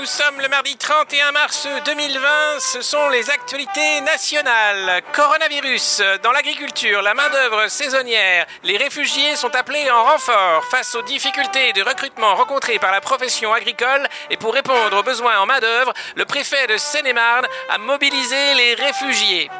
Nous 0.00 0.06
sommes 0.06 0.40
le 0.40 0.48
mardi 0.48 0.74
31 0.78 1.32
mars 1.32 1.68
2020, 1.84 2.28
ce 2.58 2.80
sont 2.80 3.10
les 3.10 3.28
actualités 3.28 4.00
nationales. 4.00 5.02
Coronavirus, 5.12 6.02
dans 6.22 6.32
l'agriculture, 6.32 7.02
la 7.02 7.12
main-d'œuvre 7.12 7.68
saisonnière, 7.68 8.46
les 8.64 8.78
réfugiés 8.78 9.36
sont 9.36 9.54
appelés 9.54 9.90
en 9.90 10.02
renfort 10.02 10.64
face 10.70 10.94
aux 10.94 11.02
difficultés 11.02 11.74
de 11.74 11.82
recrutement 11.82 12.34
rencontrées 12.34 12.78
par 12.78 12.92
la 12.92 13.02
profession 13.02 13.52
agricole 13.52 14.08
et 14.30 14.38
pour 14.38 14.54
répondre 14.54 14.96
aux 14.98 15.02
besoins 15.02 15.38
en 15.38 15.44
main-d'œuvre, 15.44 15.92
le 16.16 16.24
préfet 16.24 16.66
de 16.66 16.78
Seine-et-Marne 16.78 17.46
a 17.68 17.76
mobilisé 17.76 18.54
les 18.54 18.74
réfugiés. 18.76 19.50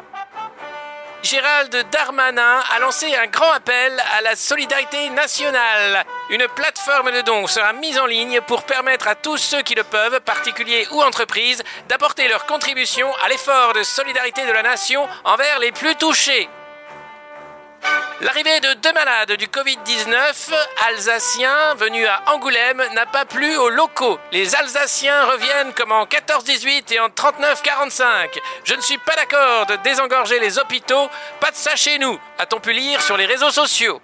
Gérald 1.23 1.85
Darmanin 1.91 2.63
a 2.75 2.79
lancé 2.79 3.13
un 3.15 3.27
grand 3.27 3.51
appel 3.51 3.93
à 4.17 4.21
la 4.21 4.35
solidarité 4.35 5.09
nationale. 5.11 6.03
Une 6.29 6.47
plateforme 6.55 7.11
de 7.11 7.21
dons 7.21 7.45
sera 7.45 7.73
mise 7.73 7.99
en 7.99 8.07
ligne 8.07 8.41
pour 8.41 8.63
permettre 8.63 9.07
à 9.07 9.15
tous 9.15 9.37
ceux 9.37 9.61
qui 9.61 9.75
le 9.75 9.83
peuvent, 9.83 10.19
particuliers 10.21 10.87
ou 10.91 11.01
entreprises, 11.01 11.63
d'apporter 11.87 12.27
leur 12.27 12.47
contribution 12.47 13.07
à 13.23 13.29
l'effort 13.29 13.73
de 13.73 13.83
solidarité 13.83 14.45
de 14.47 14.51
la 14.51 14.63
nation 14.63 15.07
envers 15.23 15.59
les 15.59 15.71
plus 15.71 15.95
touchés. 15.95 16.49
L'arrivée 18.21 18.59
de 18.59 18.73
deux 18.73 18.93
malades 18.93 19.31
du 19.31 19.47
Covid-19, 19.47 20.53
alsaciens 20.87 21.73
venus 21.75 22.07
à 22.07 22.31
Angoulême, 22.31 22.83
n'a 22.93 23.07
pas 23.07 23.25
plu 23.25 23.57
aux 23.57 23.69
locaux. 23.69 24.19
Les 24.31 24.55
Alsaciens 24.55 25.25
reviennent 25.25 25.73
comme 25.73 25.91
en 25.91 26.05
14-18 26.05 26.93
et 26.93 26.99
en 26.99 27.07
39-45. 27.09 28.39
Je 28.63 28.75
ne 28.75 28.81
suis 28.81 28.99
pas 28.99 29.15
d'accord 29.15 29.65
de 29.65 29.75
désengorger 29.77 30.39
les 30.39 30.59
hôpitaux, 30.59 31.09
pas 31.39 31.49
de 31.49 31.55
ça 31.55 31.75
chez 31.75 31.97
nous, 31.97 32.19
a-t-on 32.37 32.59
pu 32.59 32.73
lire 32.73 33.01
sur 33.01 33.17
les 33.17 33.25
réseaux 33.25 33.49
sociaux. 33.49 33.99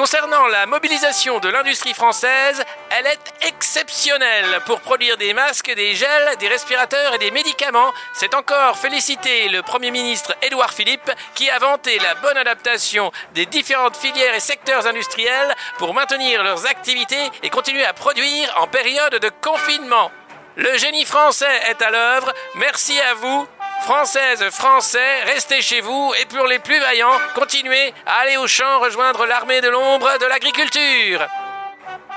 Concernant 0.00 0.46
la 0.46 0.64
mobilisation 0.64 1.40
de 1.40 1.50
l'industrie 1.50 1.92
française, 1.92 2.64
elle 2.88 3.06
est 3.06 3.46
exceptionnelle 3.46 4.62
pour 4.64 4.80
produire 4.80 5.18
des 5.18 5.34
masques, 5.34 5.74
des 5.74 5.94
gels, 5.94 6.38
des 6.38 6.48
respirateurs 6.48 7.16
et 7.16 7.18
des 7.18 7.30
médicaments. 7.30 7.92
C'est 8.14 8.34
encore 8.34 8.78
féliciter 8.78 9.50
le 9.50 9.60
Premier 9.60 9.90
ministre 9.90 10.34
Édouard 10.40 10.72
Philippe 10.72 11.10
qui 11.34 11.50
a 11.50 11.58
vanté 11.58 11.98
la 11.98 12.14
bonne 12.14 12.38
adaptation 12.38 13.12
des 13.34 13.44
différentes 13.44 13.94
filières 13.94 14.34
et 14.34 14.40
secteurs 14.40 14.86
industriels 14.86 15.54
pour 15.76 15.92
maintenir 15.92 16.42
leurs 16.44 16.66
activités 16.66 17.30
et 17.42 17.50
continuer 17.50 17.84
à 17.84 17.92
produire 17.92 18.54
en 18.58 18.68
période 18.68 19.16
de 19.16 19.30
confinement. 19.42 20.10
Le 20.56 20.78
génie 20.78 21.04
français 21.04 21.60
est 21.68 21.82
à 21.82 21.90
l'œuvre. 21.90 22.32
Merci 22.54 22.98
à 23.00 23.12
vous. 23.12 23.46
Françaises, 23.82 24.44
Français, 24.50 25.24
restez 25.26 25.62
chez 25.62 25.80
vous 25.80 26.12
et 26.20 26.26
pour 26.26 26.46
les 26.46 26.58
plus 26.58 26.78
vaillants, 26.78 27.18
continuez 27.34 27.92
à 28.06 28.20
aller 28.22 28.36
au 28.36 28.46
champ 28.46 28.78
rejoindre 28.80 29.26
l'armée 29.26 29.60
de 29.60 29.68
l'ombre 29.68 30.08
de 30.20 30.26
l'agriculture. 30.26 31.26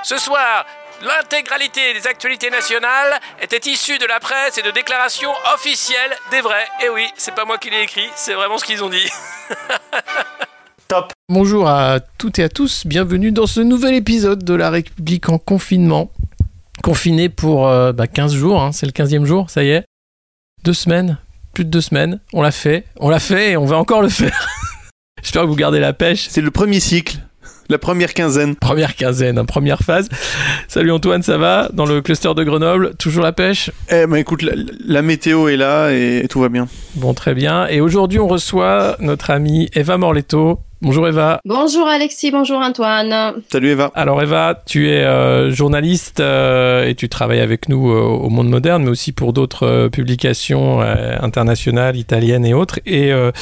Ce 0.02 0.18
soir, 0.18 0.66
l'intégralité 1.02 1.94
des 1.94 2.06
actualités 2.06 2.50
nationales 2.50 3.18
était 3.40 3.70
issue 3.70 3.98
de 3.98 4.04
la 4.06 4.20
presse 4.20 4.58
et 4.58 4.62
de 4.62 4.70
déclarations 4.70 5.32
officielles 5.54 6.12
des 6.30 6.42
vrais. 6.42 6.66
Et 6.84 6.90
oui, 6.90 7.06
c'est 7.16 7.34
pas 7.34 7.46
moi 7.46 7.56
qui 7.56 7.70
l'ai 7.70 7.82
écrit, 7.82 8.08
c'est 8.14 8.34
vraiment 8.34 8.58
ce 8.58 8.64
qu'ils 8.64 8.84
ont 8.84 8.90
dit. 8.90 9.08
Top. 10.88 11.12
Bonjour 11.30 11.66
à 11.66 11.98
toutes 12.18 12.38
et 12.38 12.44
à 12.44 12.50
tous, 12.50 12.86
bienvenue 12.86 13.32
dans 13.32 13.46
ce 13.46 13.60
nouvel 13.60 13.94
épisode 13.94 14.44
de 14.44 14.54
La 14.54 14.68
République 14.68 15.30
en 15.30 15.38
confinement. 15.38 16.10
Confiné 16.82 17.30
pour 17.30 17.66
euh, 17.66 17.92
bah, 17.92 18.06
15 18.06 18.34
jours, 18.34 18.60
hein, 18.60 18.72
c'est 18.72 18.84
le 18.84 18.92
15e 18.92 19.24
jour, 19.24 19.48
ça 19.48 19.64
y 19.64 19.70
est. 19.70 19.84
Deux 20.62 20.74
semaines, 20.74 21.18
plus 21.54 21.64
de 21.64 21.70
deux 21.70 21.80
semaines, 21.80 22.20
on 22.32 22.42
l'a 22.42 22.50
fait, 22.50 22.84
on 23.00 23.08
l'a 23.08 23.20
fait 23.20 23.52
et 23.52 23.56
on 23.56 23.64
va 23.64 23.78
encore 23.78 24.02
le 24.02 24.08
faire. 24.08 24.48
J'espère 25.22 25.42
que 25.42 25.46
vous 25.46 25.56
gardez 25.56 25.80
la 25.80 25.94
pêche. 25.94 26.26
C'est 26.28 26.42
le 26.42 26.50
premier 26.50 26.80
cycle, 26.80 27.16
la 27.70 27.78
première 27.78 28.12
quinzaine. 28.12 28.56
Première 28.56 28.94
quinzaine, 28.94 29.38
hein, 29.38 29.44
première 29.46 29.80
phase. 29.80 30.08
Salut 30.68 30.92
Antoine, 30.92 31.22
ça 31.22 31.38
va? 31.38 31.70
Dans 31.72 31.86
le 31.86 32.02
cluster 32.02 32.34
de 32.34 32.44
Grenoble, 32.44 32.94
toujours 32.96 33.24
la 33.24 33.32
pêche? 33.32 33.70
Eh 33.90 34.06
ben 34.06 34.16
écoute, 34.16 34.42
la, 34.42 34.52
la 34.84 35.00
météo 35.00 35.48
est 35.48 35.56
là 35.56 35.90
et 35.90 36.26
tout 36.28 36.40
va 36.40 36.50
bien. 36.50 36.68
Bon, 36.96 37.14
très 37.14 37.34
bien. 37.34 37.66
Et 37.68 37.80
aujourd'hui, 37.80 38.18
on 38.18 38.28
reçoit 38.28 38.96
notre 39.00 39.30
amie 39.30 39.70
Eva 39.72 39.96
Morletto. 39.96 40.60
Bonjour 40.84 41.08
Eva. 41.08 41.40
Bonjour 41.46 41.88
Alexis, 41.88 42.30
bonjour 42.30 42.58
Antoine. 42.58 43.36
Salut 43.50 43.70
Eva. 43.70 43.90
Alors 43.94 44.22
Eva, 44.22 44.60
tu 44.66 44.90
es 44.90 45.02
euh, 45.02 45.50
journaliste 45.50 46.20
euh, 46.20 46.86
et 46.86 46.94
tu 46.94 47.08
travailles 47.08 47.40
avec 47.40 47.70
nous 47.70 47.90
euh, 47.90 48.02
au 48.02 48.28
Monde 48.28 48.50
Moderne, 48.50 48.84
mais 48.84 48.90
aussi 48.90 49.12
pour 49.12 49.32
d'autres 49.32 49.66
euh, 49.66 49.88
publications 49.88 50.82
euh, 50.82 51.16
internationales, 51.22 51.96
italiennes 51.96 52.44
et 52.44 52.52
autres. 52.52 52.80
Et 52.84 53.14
euh, 53.14 53.32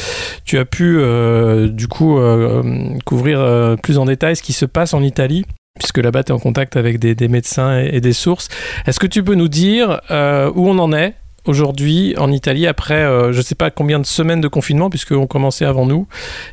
tu 0.44 0.56
as 0.56 0.64
pu 0.64 0.98
euh, 1.00 1.66
du 1.66 1.88
coup 1.88 2.16
euh, 2.16 2.62
couvrir 3.04 3.40
euh, 3.40 3.74
plus 3.74 3.98
en 3.98 4.04
détail 4.04 4.36
ce 4.36 4.42
qui 4.42 4.52
se 4.52 4.64
passe 4.64 4.94
en 4.94 5.02
Italie 5.02 5.44
puisque 5.80 5.98
là-bas 5.98 6.22
tu 6.22 6.30
es 6.30 6.34
en 6.34 6.38
contact 6.38 6.76
avec 6.76 7.00
des, 7.00 7.16
des 7.16 7.26
médecins 7.26 7.80
et, 7.80 7.96
et 7.96 8.00
des 8.00 8.12
sources. 8.12 8.50
Est-ce 8.86 9.00
que 9.00 9.06
tu 9.08 9.24
peux 9.24 9.34
nous 9.34 9.48
dire 9.48 10.00
euh, 10.12 10.48
où 10.54 10.68
on 10.68 10.78
en 10.78 10.92
est 10.92 11.14
aujourd'hui 11.46 12.14
en 12.18 12.30
Italie 12.30 12.66
après 12.66 13.02
euh, 13.02 13.32
je 13.32 13.38
ne 13.38 13.42
sais 13.42 13.54
pas 13.54 13.70
combien 13.70 13.98
de 13.98 14.06
semaines 14.06 14.40
de 14.40 14.48
confinement 14.48 14.90
puisqu'on 14.90 15.26
commençait 15.26 15.64
avant 15.64 15.86
nous, 15.86 16.06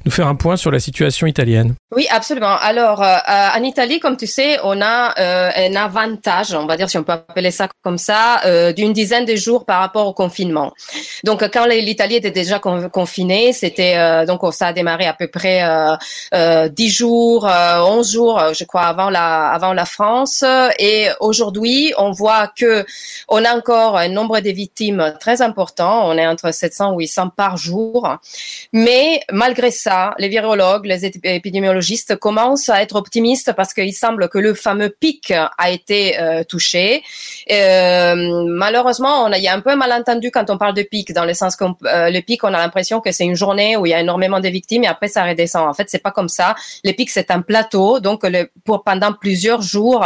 nous 0.05 0.11
faire 0.11 0.27
un 0.27 0.35
point 0.35 0.57
sur 0.57 0.71
la 0.71 0.79
situation 0.79 1.27
italienne. 1.27 1.75
Oui, 1.95 2.07
absolument. 2.11 2.55
Alors, 2.61 3.01
euh, 3.01 3.17
en 3.27 3.63
Italie, 3.63 3.99
comme 3.99 4.15
tu 4.15 4.27
sais, 4.27 4.59
on 4.63 4.79
a 4.81 5.19
euh, 5.19 5.49
un 5.55 5.75
avantage, 5.75 6.53
on 6.53 6.67
va 6.67 6.77
dire 6.77 6.89
si 6.89 6.97
on 6.97 7.03
peut 7.03 7.13
appeler 7.13 7.51
ça 7.51 7.67
comme 7.83 7.97
ça, 7.97 8.41
d'une 8.73 8.93
dizaine 8.93 9.25
de 9.25 9.35
jours 9.35 9.65
par 9.65 9.79
rapport 9.79 10.07
au 10.07 10.13
confinement. 10.13 10.71
Donc, 11.23 11.47
quand 11.51 11.65
l'Italie 11.65 12.15
était 12.15 12.31
déjà 12.31 12.59
con- 12.59 12.89
confinée, 12.89 13.53
c'était 13.53 14.25
donc 14.25 14.41
ça 14.53 14.67
a 14.67 14.73
démarré 14.73 15.05
à 15.05 15.13
peu 15.13 15.27
près 15.27 15.63
euh, 15.63 15.95
euh, 16.33 16.69
10 16.69 16.89
jours, 16.89 17.47
euh, 17.47 17.81
11 17.81 18.11
jours, 18.11 18.41
je 18.53 18.63
crois, 18.63 18.83
avant 18.83 19.09
la 19.09 19.49
avant 19.49 19.73
la 19.73 19.85
France. 19.85 20.43
Et 20.77 21.07
aujourd'hui, 21.19 21.93
on 21.97 22.11
voit 22.11 22.47
que 22.47 22.85
on 23.27 23.43
a 23.43 23.55
encore 23.55 23.97
un 23.97 24.09
nombre 24.09 24.39
de 24.39 24.49
très 25.19 25.41
important. 25.41 26.07
On 26.07 26.17
est 26.17 26.27
entre 26.27 26.51
700 26.53 26.93
ou 26.93 26.99
800 26.99 27.29
par 27.29 27.57
jour. 27.57 28.17
Mais 28.73 29.21
malgré 29.31 29.71
ça, 29.71 30.13
les 30.17 30.27
virologues, 30.27 30.85
les 30.85 31.05
ép- 31.05 31.19
épidémiologistes 31.23 32.15
commencent 32.15 32.69
à 32.69 32.81
être 32.81 32.95
optimistes 32.95 33.53
parce 33.53 33.73
qu'il 33.73 33.93
semble 33.93 34.29
que 34.29 34.37
le 34.37 34.53
fameux 34.53 34.89
pic 34.89 35.33
a 35.57 35.69
été 35.69 36.19
euh, 36.19 36.43
touché. 36.43 37.03
Euh, 37.51 38.45
malheureusement, 38.47 39.23
on 39.23 39.31
a, 39.31 39.37
il 39.37 39.43
y 39.43 39.47
a 39.47 39.53
un 39.53 39.61
peu 39.61 39.71
un 39.71 39.75
malentendu 39.75 40.31
quand 40.31 40.49
on 40.49 40.57
parle 40.57 40.73
de 40.73 40.83
pic, 40.83 41.13
dans 41.13 41.25
le 41.25 41.33
sens 41.33 41.55
que 41.55 41.65
le 41.81 42.19
pic, 42.21 42.43
on 42.43 42.53
a 42.53 42.57
l'impression 42.57 43.01
que 43.01 43.11
c'est 43.11 43.25
une 43.25 43.35
journée 43.35 43.77
où 43.77 43.85
il 43.85 43.89
y 43.89 43.93
a 43.93 43.99
énormément 43.99 44.39
de 44.39 44.47
victimes 44.49 44.83
et 44.83 44.87
après 44.87 45.07
ça 45.07 45.23
redescend. 45.23 45.67
En 45.67 45.73
fait, 45.73 45.89
c'est 45.89 46.03
pas 46.03 46.11
comme 46.11 46.29
ça. 46.29 46.55
Les 46.83 46.93
pics, 46.93 47.09
c'est 47.09 47.31
un 47.31 47.41
plateau, 47.41 47.99
donc 47.99 48.25
pour 48.65 48.83
pendant 48.83 49.13
plusieurs 49.13 49.61
jours, 49.61 50.05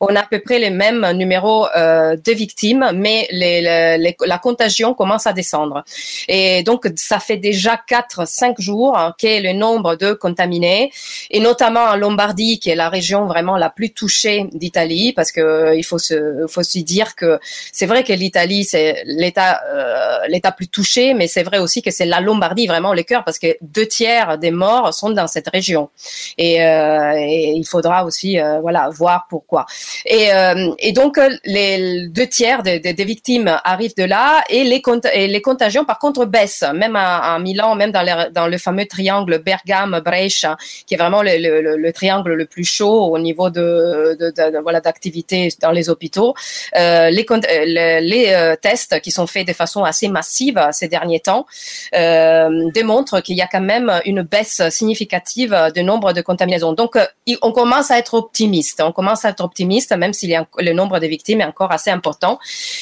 on 0.00 0.14
a 0.16 0.20
à 0.20 0.26
peu 0.26 0.40
près 0.40 0.58
les 0.58 0.70
mêmes 0.70 1.06
numéros 1.12 1.66
euh, 1.76 2.16
de 2.16 2.32
victimes, 2.32 2.90
mais 2.94 3.26
les, 3.30 3.60
les- 3.98 4.16
la 4.26 4.38
contagion 4.38 4.94
commence 4.94 5.26
à 5.26 5.32
descendre. 5.32 5.84
Et 6.28 6.62
donc, 6.62 6.86
ça 6.96 7.18
fait 7.20 7.36
déjà 7.36 7.80
4-5 7.88 8.60
jours 8.60 8.96
hein, 8.98 9.14
qu'est 9.18 9.40
le 9.40 9.52
nombre 9.52 9.96
de 9.96 10.12
contaminés, 10.12 10.90
et 11.30 11.40
notamment 11.40 11.84
en 11.84 11.96
Lombardie, 11.96 12.58
qui 12.58 12.70
est 12.70 12.74
la 12.74 12.88
région 12.88 13.26
vraiment 13.26 13.56
la 13.56 13.70
plus 13.70 13.90
touchée 13.92 14.46
d'Italie, 14.52 15.12
parce 15.12 15.32
que 15.32 15.40
euh, 15.40 15.74
il 15.74 15.84
faut 15.84 15.98
se, 15.98 16.46
faut 16.48 16.62
dire 16.76 17.14
que 17.16 17.38
c'est 17.72 17.86
vrai 17.86 18.04
que 18.04 18.12
l'Italie, 18.12 18.64
c'est 18.64 19.02
l'état, 19.06 19.60
euh, 19.72 20.18
l'état 20.28 20.52
plus 20.52 20.68
touché, 20.68 21.14
mais 21.14 21.26
c'est 21.26 21.42
vrai 21.42 21.58
aussi 21.58 21.82
que 21.82 21.90
c'est 21.90 22.06
la 22.06 22.20
Lombardie 22.20 22.66
vraiment 22.66 22.94
le 22.94 23.02
cœur, 23.02 23.24
parce 23.24 23.38
que 23.38 23.56
deux 23.60 23.86
tiers 23.86 24.38
des 24.38 24.50
morts 24.50 24.94
sont 24.94 25.10
dans 25.10 25.26
cette 25.26 25.48
région. 25.48 25.90
Et, 26.38 26.62
euh, 26.64 27.12
et 27.16 27.52
il 27.56 27.64
faudra 27.66 28.04
aussi, 28.04 28.38
euh, 28.40 28.60
voilà, 28.60 28.88
voir 28.90 29.26
pourquoi. 29.28 29.66
Et, 30.06 30.32
euh, 30.32 30.72
et 30.78 30.92
donc, 30.92 31.18
euh, 31.18 31.30
les 31.44 32.08
deux 32.08 32.26
tiers 32.26 32.62
des, 32.62 32.80
victimes 33.04 33.58
arrivent 33.64 33.96
de 33.96 34.04
là 34.04 34.42
et 34.48 34.64
les, 34.64 34.82
les 35.28 35.42
contagions, 35.42 35.84
par 35.84 35.98
contre, 35.98 36.24
baissent. 36.26 36.64
Même 36.74 36.96
à, 36.96 37.38
Milan, 37.38 37.74
même 37.74 37.92
dans, 37.92 38.46
le 38.46 38.58
fameux 38.58 38.86
triangle 38.86 39.38
Bergame-Brescia, 39.38 40.56
qui 40.86 40.94
est 40.94 40.96
vraiment 40.96 41.22
le, 41.22 41.36
le- 41.38 41.60
le- 41.62 41.76
le 41.76 41.92
triangle 41.92 42.34
le 42.34 42.46
plus 42.46 42.64
chaud 42.64 43.06
au 43.14 43.18
niveau 43.18 43.50
de, 43.50 44.16
voilà 44.62 44.80
d'activité 44.80 45.48
dans 45.60 45.70
les 45.70 45.88
hôpitaux. 45.88 46.34
Euh, 46.76 47.10
les, 47.10 48.56
tests 48.60 49.00
qui 49.00 49.10
sont 49.10 49.26
faits 49.26 49.46
de 49.46 49.52
façon 49.52 49.84
assez 49.84 50.08
massive 50.08 50.60
ces 50.72 50.88
derniers 50.88 51.20
temps 51.20 51.46
démontrent 51.92 53.20
qu'il 53.20 53.36
y 53.36 53.42
a 53.42 53.46
quand 53.46 53.60
même 53.60 54.00
une 54.04 54.22
baisse 54.22 54.62
significative 54.70 55.56
du 55.74 55.82
nombre 55.82 56.12
de 56.12 56.20
contaminations. 56.20 56.72
Donc, 56.72 56.96
on 57.42 57.52
commence 57.52 57.90
à 57.90 57.98
être 57.98 58.14
optimiste. 58.14 58.82
On 58.84 58.92
commence 58.92 59.24
à 59.24 59.30
être 59.30 59.42
optimiste, 59.42 59.59
même 59.64 60.12
si 60.12 60.32
le 60.58 60.72
nombre 60.72 60.98
de 60.98 61.06
victimes 61.06 61.40
est 61.40 61.44
encore 61.44 61.72
assez 61.72 61.90
important. 61.90 62.38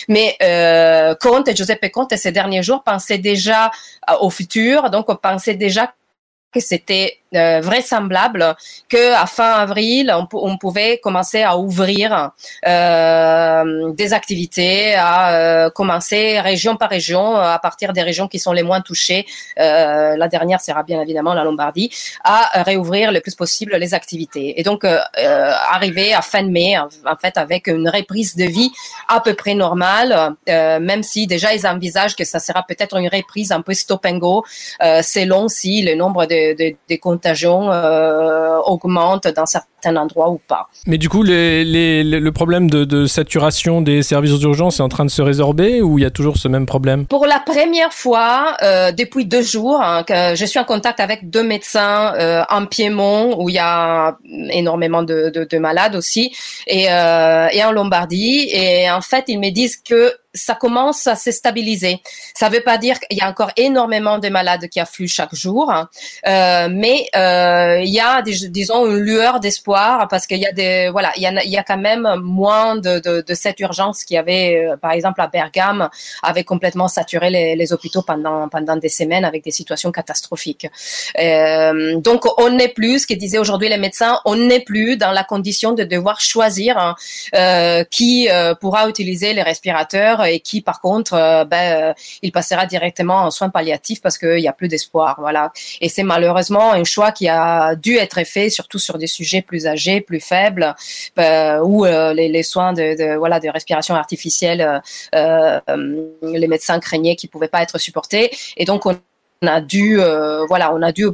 Mais 0.08 0.36
euh, 0.42 1.14
Conte, 1.14 1.54
Giuseppe 1.54 1.90
Conte, 1.90 2.16
ces 2.16 2.32
derniers 2.32 2.62
jours 2.62 2.82
pensaient 2.82 3.19
déjà 3.19 3.70
euh, 4.10 4.14
au 4.20 4.30
futur. 4.30 4.90
Donc, 4.90 5.08
on 5.08 5.16
pensait 5.16 5.54
déjà 5.54 5.94
que 6.52 6.60
c'était 6.60 7.19
vraisemblable 7.32 8.56
que 8.88 9.14
à 9.14 9.26
fin 9.26 9.52
avril, 9.52 10.14
on, 10.32 10.58
pouvait 10.58 10.98
commencer 10.98 11.42
à 11.42 11.56
ouvrir 11.58 12.30
des 12.64 14.12
activités, 14.12 14.94
à 14.96 15.70
commencer 15.75 16.40
région 16.40 16.76
par 16.76 16.90
région, 16.90 17.36
à 17.36 17.58
partir 17.58 17.92
des 17.92 18.02
régions 18.02 18.28
qui 18.28 18.38
sont 18.38 18.52
les 18.52 18.62
moins 18.62 18.80
touchées. 18.80 19.26
la 19.56 20.28
dernière 20.28 20.60
sera 20.60 20.82
bien 20.82 21.00
évidemment 21.00 21.34
la 21.34 21.44
Lombardie, 21.44 21.90
à 22.25 22.62
réouvrir 22.62 23.12
le 23.12 23.20
plus 23.20 23.34
possible 23.34 23.76
les 23.76 23.94
activités. 23.94 24.58
Et 24.58 24.62
donc 24.62 24.84
arriver 24.84 26.14
à 26.14 26.22
fin 26.22 26.42
mai, 26.42 26.78
en, 26.78 26.88
fait, 27.20 27.36
avec 27.36 27.66
une 27.66 27.88
reprise 27.88 28.36
de 28.36 28.44
vie 28.44 28.70
à 29.08 29.20
peu 29.20 29.34
près 29.34 29.54
normale, 29.54 30.34
même 30.46 31.02
si 31.02 31.26
déjà 31.26 31.54
ils 31.54 31.66
envisagent 31.66 32.16
que 32.16 32.25
ça 32.25 32.38
sera 32.38 32.62
peut-être 32.62 32.96
une 32.96 33.08
reprise 33.08 33.52
un 33.52 33.62
peu 33.62 33.75
stop 33.75 34.04
and 34.06 34.19
go, 34.19 34.44
euh, 34.82 35.02
selon 35.02 35.48
si 35.48 35.82
le 35.82 35.94
nombre 35.94 36.26
de, 36.26 36.56
de, 36.56 36.76
de 36.88 36.96
contagions 37.19 37.73
euh, 37.73 38.59
augmente 38.65 39.26
dans 39.29 39.47
certains 39.47 39.69
endroits 39.84 40.30
ou 40.30 40.40
pas. 40.46 40.69
Mais 40.86 40.98
du 40.98 41.08
coup, 41.08 41.22
les, 41.22 41.64
les, 41.64 42.02
le 42.02 42.32
problème 42.32 42.69
de, 42.70 42.84
de, 42.84 43.06
saturation 43.06 43.80
des 43.80 44.02
services 44.02 44.38
d'urgence 44.38 44.80
est 44.80 44.82
en 44.82 44.88
train 44.88 45.04
de 45.04 45.10
se 45.10 45.22
résorber 45.22 45.82
ou 45.82 45.98
il 45.98 46.02
y 46.02 46.06
a 46.06 46.10
toujours 46.10 46.36
ce 46.36 46.48
même 46.48 46.66
problème? 46.66 47.06
Pour 47.06 47.26
la 47.26 47.40
première 47.40 47.92
fois, 47.92 48.56
euh, 48.62 48.92
depuis 48.92 49.25
deux 49.25 49.42
jours, 49.42 49.80
hein, 49.80 50.02
que 50.02 50.34
je 50.34 50.44
suis 50.44 50.58
en 50.58 50.64
contact 50.64 51.00
avec 51.00 51.30
deux 51.30 51.42
médecins 51.42 52.14
euh, 52.14 52.42
en 52.50 52.66
Piémont 52.66 53.40
où 53.40 53.48
il 53.48 53.54
y 53.54 53.60
a 53.60 54.16
énormément 54.50 55.02
de, 55.02 55.30
de 55.30 55.58
malades 55.58 55.94
aussi 55.94 56.34
et, 56.66 56.90
euh, 56.90 57.48
et 57.52 57.64
en 57.64 57.72
Lombardie. 57.72 58.48
Et 58.52 58.90
en 58.90 59.00
fait, 59.00 59.25
ils 59.28 59.38
me 59.38 59.50
disent 59.50 59.76
que 59.76 60.14
ça 60.34 60.54
commence 60.54 61.06
à 61.06 61.16
se 61.16 61.32
stabiliser. 61.32 62.00
Ça 62.34 62.48
ne 62.48 62.54
veut 62.54 62.60
pas 62.60 62.78
dire 62.78 63.00
qu'il 63.00 63.19
y 63.19 63.22
a 63.22 63.28
encore 63.28 63.50
énormément 63.56 64.19
de 64.19 64.28
malades 64.28 64.69
qui 64.69 64.78
affluent 64.78 65.08
chaque 65.08 65.34
jour, 65.34 65.72
hein. 65.72 65.88
mais 66.70 67.08
il 67.14 67.90
y 67.90 68.00
a, 68.00 68.22
disons, 68.22 68.86
une 68.86 68.98
lueur 68.98 69.40
d'espoir 69.40 69.68
parce 69.75 70.26
qu'il 70.26 70.38
y 70.38 70.47
a 70.47 70.53
des, 70.53 70.88
voilà, 70.91 71.12
il 71.17 71.23
y 71.23 71.26
a, 71.26 71.44
il 71.44 71.50
y 71.50 71.56
a 71.56 71.62
quand 71.62 71.79
même 71.79 72.09
moins 72.23 72.76
de, 72.76 72.99
de, 72.99 73.35
cette 73.35 73.61
urgence 73.61 74.05
qui 74.05 74.17
avait, 74.17 74.67
euh, 74.67 74.76
par 74.76 74.93
exemple, 74.93 75.20
à 75.20 75.26
Bergame, 75.26 75.88
avait 76.23 76.44
complètement 76.44 76.88
saturé 76.88 77.31
les, 77.31 77.73
hôpitaux 77.73 78.03
pendant 78.03 78.49
pendant 78.49 78.76
des 78.76 78.88
semaines 78.88 79.25
avec 79.25 79.44
des 79.44 79.50
situations 79.50 79.93
catastrophiques. 79.93 80.67
Euh, 81.19 82.00
donc, 82.00 82.25
on 82.41 82.50
n'est 82.50 82.69
plus, 82.69 83.00
ce 83.00 83.06
que 83.06 83.15
disaient 83.15 83.38
aujourd'hui 83.38 83.69
les 83.69 83.76
médecins, 83.76 84.20
on 84.25 84.37
n'est 84.37 84.61
plus 84.61 84.97
dans 84.97 85.12
la 85.12 85.23
condition 85.23 85.73
de 85.73 85.85
devoir 85.85 86.21
choisir 86.21 86.79
hein, 86.79 86.94
euh, 87.35 87.85
qui 87.91 88.29
pourra 88.61 88.88
utiliser 88.88 89.35
les 89.35 89.43
respirateurs 89.43 90.25
et 90.25 90.41
qui, 90.41 90.62
par 90.62 90.81
contre, 90.81 91.44
ben, 91.44 91.94
il 92.23 92.32
passera 92.32 92.67
directement 92.67 93.17
en 93.17 93.31
soins 93.31 93.50
palliatifs 93.50 94.00
parce 94.00 94.19
qu'il 94.19 94.37
n'y 94.37 94.49
a 94.49 94.53
plus 94.53 94.69
d'espoir. 94.69 95.17
Voilà. 95.21 95.53
Et 95.81 95.88
c'est 95.88 96.03
malheureusement 96.03 96.73
un 96.73 96.85
choix 96.85 97.12
qui 97.12 97.29
a 97.29 97.75
dû 97.75 97.97
être 97.97 98.25
fait, 98.25 98.50
surtout 98.50 98.79
sur 98.79 98.99
des 98.99 99.06
sujets 99.06 99.43
plus 99.43 99.57
âgés, 99.66 100.00
plus 100.00 100.20
faibles, 100.20 100.75
euh, 101.19 101.60
où 101.60 101.84
les, 101.84 102.28
les, 102.28 102.43
soins 102.43 102.72
de, 102.72 103.16
voilà 103.16 103.40
de 103.40 103.49
respiration 103.49 103.94
artificielle, 103.94 104.82
les 105.12 106.49
médecins 106.49 106.81
craignaient 106.81 107.16
qu'ils 107.16 107.31
pouvaient 107.31 107.49
pas 107.49 107.62
être 107.62 107.78
supportés. 107.78 108.31
Et 108.56 108.64
donc 108.64 108.87
on 108.87 108.96
a 109.46 109.60
dû 109.60 109.96
voilà 110.49 110.75
on 110.75 110.82
a 110.82 110.93
dû 110.93 111.06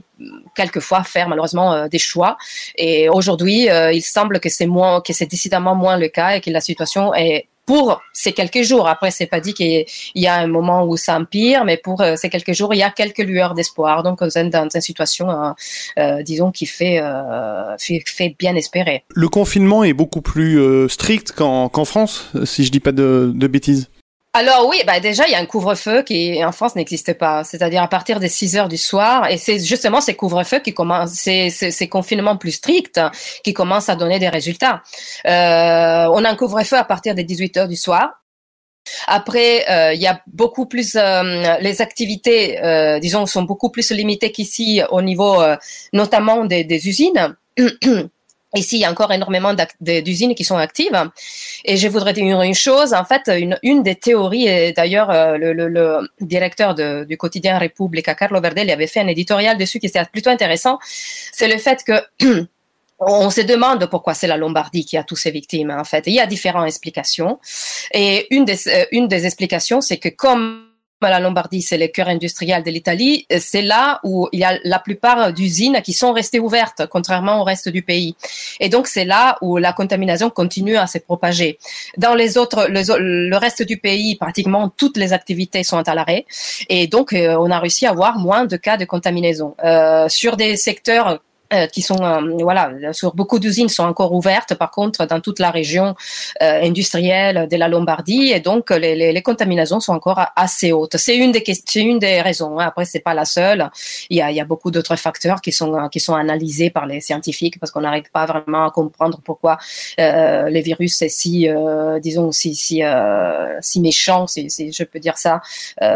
quelquefois 0.57 1.05
faire 1.05 1.29
malheureusement 1.29 1.87
des 1.89 1.99
choix 1.99 2.39
et 2.77 3.09
aujourd'hui 3.11 3.69
il 3.69 4.03
semble 4.03 4.41
que 4.41 4.49
c'est 4.49 4.67
moins 4.67 5.03
que 5.03 5.13
c'est 5.13 5.27
décidément 5.27 5.75
moins 5.75 5.99
le 5.99 6.09
cas 6.09 6.37
et 6.37 6.41
que 6.41 6.51
la 6.51 6.61
situation 6.61 7.13
est 7.15 7.49
pour 7.67 8.01
ces 8.13 8.33
quelques 8.33 8.63
jours. 8.63 8.89
Après, 8.89 9.11
c'est 9.11 9.27
pas 9.27 9.41
dit 9.41 9.55
qu'il 9.55 9.85
y 10.15 10.27
a 10.27 10.37
un 10.37 10.47
moment 10.47 10.85
où 10.85 10.97
ça 10.97 11.17
empire, 11.17 11.65
mais 11.65 11.77
pour 11.77 12.01
euh, 12.01 12.17
ces 12.17 12.29
quelques 12.29 12.53
jours, 12.53 12.75
il 12.75 12.79
y 12.79 12.83
a 12.83 12.91
quelques 12.91 13.19
lueurs 13.19 13.55
d'espoir. 13.55 14.03
Donc, 14.03 14.23
on 14.23 14.29
est 14.29 14.51
dans 14.51 14.69
une 14.69 14.81
situation, 14.81 15.31
euh, 15.31 15.51
euh, 15.99 16.23
disons, 16.23 16.51
qui 16.51 16.67
fait, 16.67 17.01
fait, 17.79 18.03
fait, 18.07 18.37
bien 18.39 18.55
espérer. 18.55 19.05
Le 19.11 19.29
confinement 19.29 19.85
est 19.85 19.93
beaucoup 19.93 20.23
plus 20.23 20.89
strict 20.89 21.33
qu'en 21.33 21.85
France, 21.85 22.31
si 22.45 22.65
je 22.65 22.71
dis 22.71 22.81
pas 22.81 22.93
de, 22.93 23.33
de 23.35 23.47
bêtises. 23.47 23.89
Alors 24.37 24.67
oui, 24.69 24.83
bah 24.85 24.99
déjà 24.99 25.29
il 25.29 25.31
y 25.31 25.37
a 25.37 25.39
un 25.39 25.47
couvre-feu 25.47 26.03
qui 26.03 26.45
en 26.45 26.51
France 26.51 26.75
n'existe 26.75 27.15
pas, 27.15 27.45
c'est-à-dire 27.45 27.83
à 27.83 27.89
partir 27.89 28.19
des 28.19 28.29
6 28.29 28.57
heures 28.57 28.69
du 28.69 28.77
soir, 28.77 29.31
et 29.31 29.39
c'est 29.39 29.61
justement 29.61 30.01
ces 30.01 30.17
couvre-feux 30.17 30.59
qui 30.59 30.75
commencent, 30.75 31.13
ces, 31.13 31.51
ces, 31.51 31.89
confinements 31.89 32.37
plus 32.37 32.51
stricts 32.51 33.01
qui 33.45 33.55
commencent 33.55 33.89
à 33.89 33.95
donner 33.95 34.19
des 34.19 34.29
résultats. 34.29 34.83
Euh, 35.25 36.11
on 36.13 36.25
a 36.25 36.29
un 36.29 36.35
couvre-feu 36.35 36.77
à 36.77 36.83
partir 36.83 37.15
des 37.15 37.23
18 37.23 37.57
heures 37.59 37.69
du 37.69 37.77
soir. 37.77 38.25
Après, 39.07 39.71
euh, 39.71 39.95
il 39.95 40.01
y 40.01 40.07
a 40.07 40.21
beaucoup 40.27 40.67
plus, 40.67 40.97
euh, 40.97 41.57
les 41.61 41.81
activités, 41.81 42.63
euh, 42.63 42.99
disons, 42.99 43.27
sont 43.27 43.43
beaucoup 43.43 43.71
plus 43.71 43.91
limitées 43.93 44.33
qu'ici 44.33 44.83
au 44.91 45.03
niveau, 45.03 45.43
notamment 45.93 46.45
des, 46.45 46.65
des 46.65 46.89
usines. 46.89 47.37
Ici, 48.55 48.77
il 48.77 48.81
y 48.81 48.85
a 48.85 48.91
encore 48.91 49.13
énormément 49.13 49.53
d'usines 49.81 50.35
qui 50.35 50.45
sont 50.45 50.57
actives. 50.57 51.11
Et 51.65 51.77
je 51.77 51.89
voudrais 51.89 52.13
dire 52.13 52.41
une 52.41 52.55
chose, 52.55 52.95
en 52.95 53.05
fait, 53.05 53.29
une, 53.63 53.83
des 53.83 53.97
théories, 53.97 54.47
et 54.47 54.73
d'ailleurs, 54.73 55.11
euh, 55.11 55.37
le, 55.37 56.09
directeur 56.21 56.75
du 56.75 57.17
quotidien 57.17 57.59
Repubblica, 57.59 58.15
Carlo 58.15 58.41
Verdelli, 58.41 58.71
avait 58.71 58.87
fait 58.87 59.01
un 59.01 59.09
éditorial 59.09 59.59
dessus 59.59 59.81
qui 59.81 59.87
était 59.87 60.05
plutôt 60.05 60.31
intéressant. 60.31 60.79
C'est 61.33 61.49
le 61.49 61.59
fait 61.59 61.83
que 61.85 62.01
on 63.01 63.31
se 63.31 63.41
demande 63.41 63.87
pourquoi 63.87 64.15
c'est 64.15 64.29
la 64.29 64.37
Lombardie 64.37 64.85
qui 64.85 64.97
a 64.97 65.03
tous 65.03 65.17
ces 65.17 65.33
victimes, 65.33 65.71
en 65.71 65.85
fait. 65.85 66.05
il 66.07 66.15
y 66.15 66.21
a 66.21 66.27
différentes 66.27 66.69
explications. 66.69 67.41
Et 67.93 68.33
une 68.35 68.45
des, 68.45 68.69
euh, 68.69 68.85
une 68.93 69.09
des 69.09 69.27
explications, 69.27 69.81
c'est 69.81 69.99
que 69.99 70.09
comme 70.09 70.74
la 71.09 71.21
Lombardie, 71.21 71.63
c'est 71.63 71.79
le 71.79 71.89
cœur 71.89 72.09
industriel 72.09 72.63
de 72.63 72.71
l'Italie. 72.71 73.27
C'est 73.39 73.63
là 73.63 74.01
où 74.05 74.29
il 74.33 74.41
y 74.41 74.45
a 74.45 74.59
la 74.65 74.79
plupart 74.79 75.33
d'usines 75.33 75.81
qui 75.83 75.93
sont 75.93 76.13
restées 76.13 76.41
ouvertes, 76.41 76.87
contrairement 76.91 77.41
au 77.41 77.45
reste 77.45 77.69
du 77.69 77.83
pays. 77.83 78.17
Et 78.61 78.69
donc, 78.69 78.87
c'est 78.87 79.05
là 79.05 79.37
où 79.41 79.59
la 79.59 79.73
contamination 79.73 80.31
continue 80.31 80.77
à 80.77 80.87
se 80.87 80.99
propager. 80.99 81.59
Dans 81.97 82.15
les 82.15 82.39
autres, 82.39 82.67
le, 82.69 83.37
reste 83.37 83.63
du 83.63 83.79
pays, 83.79 84.17
pratiquement 84.17 84.71
toutes 84.77 84.97
les 84.97 85.13
activités 85.13 85.65
sont 85.65 85.77
à 85.79 85.95
l'arrêt. 85.95 86.25
Et 86.69 86.87
donc, 86.87 87.13
euh, 87.13 87.37
on 87.39 87.51
a 87.51 87.59
réussi 87.59 87.87
à 87.87 87.91
avoir 87.91 88.19
moins 88.19 88.45
de 88.45 88.57
cas 88.57 88.77
de 88.77 88.85
contaminaison. 88.85 89.55
Euh, 89.65 90.09
sur 90.09 90.37
des 90.37 90.57
secteurs 90.57 91.21
euh, 91.55 91.67
qui 91.67 91.83
sont 91.83 92.03
euh, 92.03 92.21
voilà 92.41 92.93
sur 92.93 93.15
beaucoup 93.15 93.39
d'usines 93.39 93.69
sont 93.69 93.85
encore 93.85 94.13
ouvertes 94.13 94.55
par 94.55 94.71
contre 94.71 95.07
dans 95.07 95.21
toute 95.21 95.39
la 95.39 95.51
région 95.51 95.95
euh, 96.43 96.63
industrielle 96.63 97.49
de 97.49 97.57
la 97.57 97.69
Lombardie. 97.69 98.33
Et 98.35 98.41
donc 98.41 98.71
les, 98.71 99.13
les, 99.13 99.23
contaminations 99.23 99.81
sont 99.81 99.93
encore 99.93 100.21
assez 100.37 100.73
hautes. 100.73 100.97
C'est 100.97 101.17
une 101.17 101.33
des 101.33 101.45
c'est 101.47 101.81
une 101.81 101.99
des 101.99 102.21
raisons 102.21 102.59
hein. 102.59 102.67
après 102.67 102.85
c'est 102.85 103.01
pas 103.01 103.15
la 103.15 103.25
seule. 103.25 103.71
Il 104.11 104.17
y 104.19 104.23
a, 104.23 104.31
il 104.31 104.37
y 104.37 104.41
a 104.41 104.45
beaucoup 104.45 104.71
d'autres 104.71 104.97
facteurs 104.97 105.41
qui 105.41 105.53
sont 105.53 105.89
qui 105.89 106.01
sont 106.01 106.15
analysés 106.15 106.71
par 106.71 106.87
les 106.87 107.01
scientifiques 107.01 107.59
parce 107.61 107.71
qu'on 107.71 107.83
n'arrive 107.83 108.11
pas 108.13 108.27
vraiment 108.27 108.67
à 108.67 108.71
comprendre 108.71 109.21
pourquoi 109.25 109.59
les 109.99 110.63
virus 110.63 110.97
c'est 110.99 111.09
si 111.09 111.49
disons 112.01 112.33
si 112.33 112.55
si 112.55 112.83
si 113.61 113.81
méchant 113.81 114.27
si, 114.27 114.51
si, 114.51 114.73
je 114.73 114.85
peux 114.85 114.99
dire 114.99 115.19
ça 115.19 115.41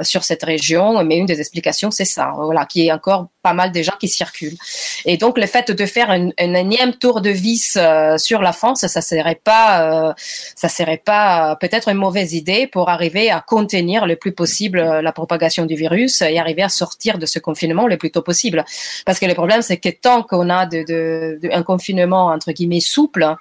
sur 0.02 0.24
cette 0.24 0.42
région. 0.42 1.02
Mais 1.04 1.16
une 1.18 1.26
des 1.26 1.40
explications 1.40 1.90
c'est 1.90 2.04
ça 2.04 2.32
voilà 2.36 2.66
qui 2.66 2.86
est 2.86 2.92
encore 2.92 3.28
pas 3.48 3.54
mal 3.54 3.70
de 3.72 3.82
gens 3.82 3.98
qui 3.98 4.08
circulent 4.08 4.58
et 5.04 5.16
donc 5.16 5.38
le 5.38 5.46
fait 5.46 5.70
de 5.70 5.86
faire 5.86 6.10
un, 6.10 6.30
énième 6.38 6.94
tour 6.94 7.20
de 7.20 7.30
vis 7.30 7.76
euh, 7.76 8.18
sur 8.18 8.42
la 8.42 8.52
France, 8.52 8.86
ça 8.86 9.00
serait 9.00 9.40
pas, 9.42 10.08
euh, 10.08 10.12
ça 10.54 10.68
serait 10.68 11.02
pas 11.02 11.56
peut-être 11.60 11.88
une 11.88 11.96
mauvaise 11.96 12.34
idée 12.34 12.66
pour 12.66 12.88
arriver 12.88 13.30
à 13.30 13.40
contenir 13.40 14.06
le 14.06 14.16
plus 14.16 14.32
possible 14.32 14.80
euh, 14.80 15.02
la 15.02 15.12
propagation 15.12 15.66
du 15.66 15.74
virus 15.74 16.22
et 16.22 16.38
arriver 16.38 16.62
à 16.62 16.68
sortir 16.68 17.18
de 17.18 17.26
ce 17.26 17.38
confinement 17.38 17.86
le 17.86 17.96
plus 17.96 18.10
tôt 18.10 18.22
possible. 18.22 18.64
Parce 19.06 19.18
que 19.18 19.26
le 19.26 19.34
problème, 19.34 19.62
c'est 19.62 19.78
que 19.78 19.88
tant 19.88 20.22
qu'on 20.22 20.50
a 20.50 20.66
de, 20.66 21.38
un 21.52 21.62
confinement 21.62 22.26
entre 22.26 22.52
guillemets 22.52 22.80
souple, 22.80 23.34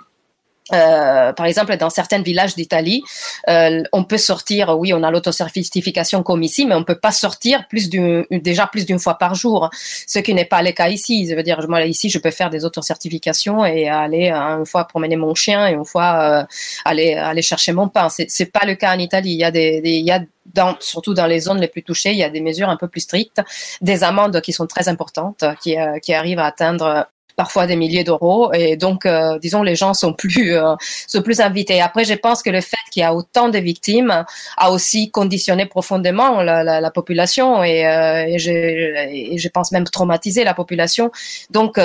euh, 0.73 1.33
par 1.33 1.45
exemple, 1.45 1.75
dans 1.77 1.89
certains 1.89 2.21
villages 2.21 2.55
d'Italie, 2.55 3.03
euh, 3.49 3.83
on 3.93 4.03
peut 4.03 4.17
sortir, 4.17 4.77
oui, 4.77 4.93
on 4.93 5.03
a 5.03 5.11
l'autocertification 5.11 6.23
comme 6.23 6.43
ici, 6.43 6.65
mais 6.65 6.75
on 6.75 6.83
peut 6.83 6.99
pas 6.99 7.11
sortir 7.11 7.67
plus 7.67 7.89
d'une, 7.89 8.25
déjà 8.31 8.67
plus 8.67 8.85
d'une 8.85 8.99
fois 8.99 9.17
par 9.17 9.35
jour, 9.35 9.69
ce 9.73 10.19
qui 10.19 10.33
n'est 10.33 10.45
pas 10.45 10.61
le 10.61 10.71
cas 10.71 10.89
ici. 10.89 11.27
Je 11.29 11.35
veux 11.35 11.43
dire, 11.43 11.63
moi 11.67 11.83
ici, 11.83 12.09
je 12.09 12.19
peux 12.19 12.31
faire 12.31 12.49
des 12.49 12.65
autocertifications 12.65 13.65
et 13.65 13.87
aller 13.87 14.29
une 14.31 14.65
fois 14.65 14.85
promener 14.85 15.15
mon 15.15 15.35
chien 15.35 15.67
et 15.67 15.73
une 15.73 15.85
fois 15.85 16.41
euh, 16.41 16.45
aller 16.85 17.13
aller 17.13 17.41
chercher 17.41 17.73
mon 17.73 17.87
pain. 17.87 18.09
C'est 18.09 18.29
c'est 18.29 18.51
pas 18.51 18.65
le 18.65 18.75
cas 18.75 18.95
en 18.95 18.99
Italie. 18.99 19.31
Il 19.31 19.39
y 19.39 19.43
a 19.43 19.51
des, 19.51 19.81
il 19.83 20.05
y 20.05 20.11
a 20.11 20.21
dans, 20.53 20.75
surtout 20.79 21.13
dans 21.13 21.27
les 21.27 21.41
zones 21.41 21.59
les 21.59 21.67
plus 21.67 21.83
touchées, 21.83 22.11
il 22.11 22.17
y 22.17 22.23
a 22.23 22.29
des 22.29 22.41
mesures 22.41 22.69
un 22.69 22.77
peu 22.77 22.87
plus 22.87 23.01
strictes, 23.01 23.41
des 23.81 24.03
amendes 24.03 24.39
qui 24.41 24.53
sont 24.53 24.65
très 24.65 24.87
importantes, 24.87 25.43
qui, 25.61 25.75
qui 26.01 26.13
arrivent 26.13 26.39
à 26.39 26.45
atteindre 26.45 27.07
parfois 27.37 27.67
des 27.67 27.75
milliers 27.75 28.03
d'euros. 28.03 28.51
Et 28.53 28.75
donc, 28.75 29.05
euh, 29.05 29.37
disons, 29.39 29.61
les 29.61 29.75
gens 29.75 29.93
sont 29.93 30.11
plus, 30.11 30.57
euh, 30.57 30.73
sont 31.07 31.21
plus 31.21 31.39
invités. 31.39 31.79
Après, 31.79 32.03
je 32.03 32.15
pense 32.15 32.41
que 32.41 32.49
le 32.49 32.61
fait 32.61 32.75
qu'il 32.91 33.01
y 33.01 33.05
a 33.05 33.13
autant 33.13 33.47
de 33.47 33.59
victimes 33.59 34.25
a 34.57 34.71
aussi 34.71 35.11
conditionné 35.11 35.67
profondément 35.67 36.41
la, 36.41 36.63
la, 36.63 36.81
la 36.81 36.91
population 36.91 37.63
et, 37.63 37.85
euh, 37.85 38.25
et, 38.27 39.37
je, 39.37 39.47
pense 39.49 39.71
même 39.71 39.85
traumatisé 39.85 40.43
la 40.43 40.55
population. 40.55 41.11
Donc, 41.51 41.79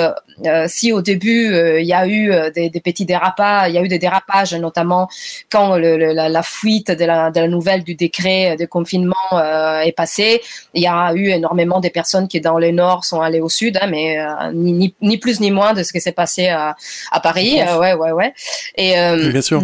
si 0.67 0.91
au 0.91 1.01
début 1.01 1.55
il 1.79 1.85
y 1.85 1.93
a 1.93 2.07
eu 2.07 2.33
des, 2.53 2.81
petits 2.83 3.05
dérapages, 3.05 3.69
il 3.69 3.75
y 3.75 3.77
a 3.77 3.81
eu 3.81 3.87
des 3.87 3.99
dérapages, 3.99 4.53
notamment 4.55 5.07
quand 5.49 5.77
la, 5.77 6.43
fuite 6.43 6.91
de 6.91 7.05
la, 7.05 7.31
de 7.31 7.39
la, 7.39 7.47
nouvelle 7.47 7.83
du 7.83 7.95
décret 7.95 8.57
de 8.57 8.65
confinement 8.65 9.29
est 9.31 9.93
passée, 9.95 10.41
il 10.73 10.83
y 10.83 10.87
a 10.87 11.13
eu 11.13 11.29
énormément 11.29 11.79
de 11.79 11.89
personnes 11.89 12.27
qui 12.27 12.41
dans 12.41 12.59
le 12.59 12.71
nord 12.71 13.05
sont 13.05 13.21
allées 13.21 13.41
au 13.41 13.49
sud, 13.49 13.77
hein, 13.79 13.87
mais 13.89 14.17
ni, 14.53 14.73
ni, 14.73 14.95
ni 15.01 15.17
plus 15.17 15.39
ni 15.43 15.51
moins 15.51 15.73
de 15.73 15.83
ce 15.83 15.91
qui 15.91 16.01
s'est 16.01 16.13
passé 16.13 16.47
à, 16.47 16.75
à 17.11 17.19
Paris. 17.19 17.61
Euh, 17.61 17.77
ouais, 17.79 17.93
ouais, 17.93 18.11
ouais. 18.11 18.33
Et, 18.75 18.97
euh, 18.99 19.29
bien 19.29 19.41
sûr. 19.41 19.61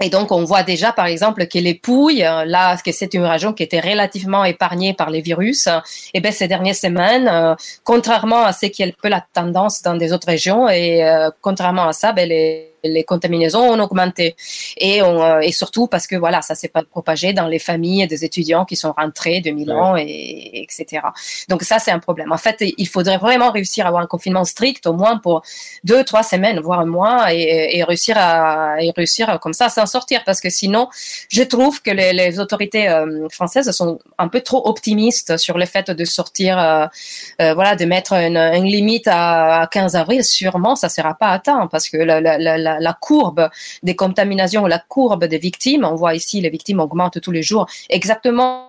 Et 0.00 0.10
donc, 0.10 0.30
on 0.30 0.44
voit 0.44 0.62
déjà, 0.62 0.92
par 0.92 1.06
exemple, 1.06 1.46
que 1.48 1.58
les 1.58 1.74
Pouilles, 1.74 2.26
là, 2.46 2.76
que 2.76 2.92
c'est 2.92 3.14
une 3.14 3.24
région 3.24 3.52
qui 3.52 3.64
était 3.64 3.80
relativement 3.80 4.44
épargnée 4.44 4.94
par 4.94 5.10
les 5.10 5.20
virus, 5.20 5.66
et 5.66 5.72
eh 6.14 6.20
ben 6.20 6.30
ces 6.30 6.46
dernières 6.46 6.76
semaines, 6.76 7.28
euh, 7.28 7.56
contrairement 7.82 8.44
à 8.44 8.52
ce 8.52 8.66
qui 8.66 8.84
est 8.84 8.86
un 8.86 8.92
peu 9.02 9.08
la 9.08 9.24
tendance 9.32 9.82
dans 9.82 9.96
des 9.96 10.12
autres 10.12 10.28
régions, 10.28 10.68
et 10.68 11.02
contrairement 11.40 11.88
à 11.88 11.92
ça, 11.92 12.12
ben 12.12 12.28
les 12.28 12.67
les 12.84 13.04
contaminaisons 13.04 13.60
ont 13.60 13.80
augmenté. 13.80 14.36
Et, 14.76 15.02
on, 15.02 15.22
euh, 15.22 15.40
et 15.40 15.52
surtout 15.52 15.86
parce 15.86 16.06
que 16.06 16.16
voilà 16.16 16.42
ça 16.42 16.54
s'est 16.54 16.68
pas 16.68 16.82
propagé 16.82 17.32
dans 17.32 17.46
les 17.46 17.58
familles 17.58 18.06
des 18.06 18.24
étudiants 18.24 18.64
qui 18.64 18.76
sont 18.76 18.92
rentrés 18.92 19.40
de 19.40 19.50
Milan 19.50 19.96
et, 19.96 20.62
etc 20.62 21.00
donc 21.48 21.62
ça 21.62 21.78
c'est 21.78 21.90
un 21.90 21.98
problème. 21.98 22.32
En 22.32 22.38
fait 22.38 22.56
il 22.60 22.88
faudrait 22.88 23.18
vraiment 23.18 23.50
réussir 23.50 23.84
à 23.84 23.88
avoir 23.88 24.02
un 24.02 24.06
confinement 24.06 24.44
strict 24.44 24.86
au 24.86 24.92
moins 24.92 25.18
pour 25.18 25.42
deux 25.84 26.04
trois 26.04 26.22
semaines 26.22 26.60
voire 26.60 26.80
un 26.80 26.86
mois 26.86 27.34
et, 27.34 27.76
et 27.76 27.84
réussir 27.84 28.16
à 28.18 28.76
et 28.80 28.92
réussir 28.96 29.38
comme 29.40 29.52
ça 29.52 29.66
à 29.66 29.68
s'en 29.68 29.86
sortir. 29.86 30.22
Parce 30.24 30.40
que 30.40 30.50
sinon 30.50 30.88
je 31.28 31.42
trouve 31.42 31.82
que 31.82 31.90
les, 31.90 32.12
les 32.12 32.40
autorités 32.40 32.88
euh, 32.88 33.28
françaises 33.30 33.70
sont 33.70 33.98
un 34.18 34.28
peu 34.28 34.40
trop 34.40 34.68
optimistes 34.68 35.36
sur 35.36 35.58
le 35.58 35.66
fait 35.66 35.90
de 35.90 36.04
sortir 36.04 36.58
euh, 36.58 36.86
euh 37.40 37.54
voilà 37.54 37.76
de 37.76 37.84
mettre 37.84 38.12
une, 38.12 38.36
une 38.36 38.66
limite 38.66 39.08
à, 39.08 39.62
à 39.62 39.66
15 39.66 39.96
avril. 39.96 40.24
Sûrement 40.24 40.76
ça 40.76 40.88
sera 40.88 41.14
pas 41.14 41.28
atteint 41.28 41.66
parce 41.66 41.88
que 41.88 41.96
la, 41.96 42.20
la, 42.20 42.38
la 42.38 42.67
la, 42.80 42.92
courbe 42.92 43.48
des 43.82 43.96
contaminations, 43.96 44.66
la 44.66 44.78
courbe 44.78 45.24
des 45.24 45.38
victimes, 45.38 45.84
on 45.84 45.94
voit 45.94 46.14
ici 46.14 46.40
les 46.40 46.50
victimes 46.50 46.80
augmentent 46.80 47.20
tous 47.20 47.32
les 47.32 47.42
jours, 47.42 47.66
exactement 47.88 48.68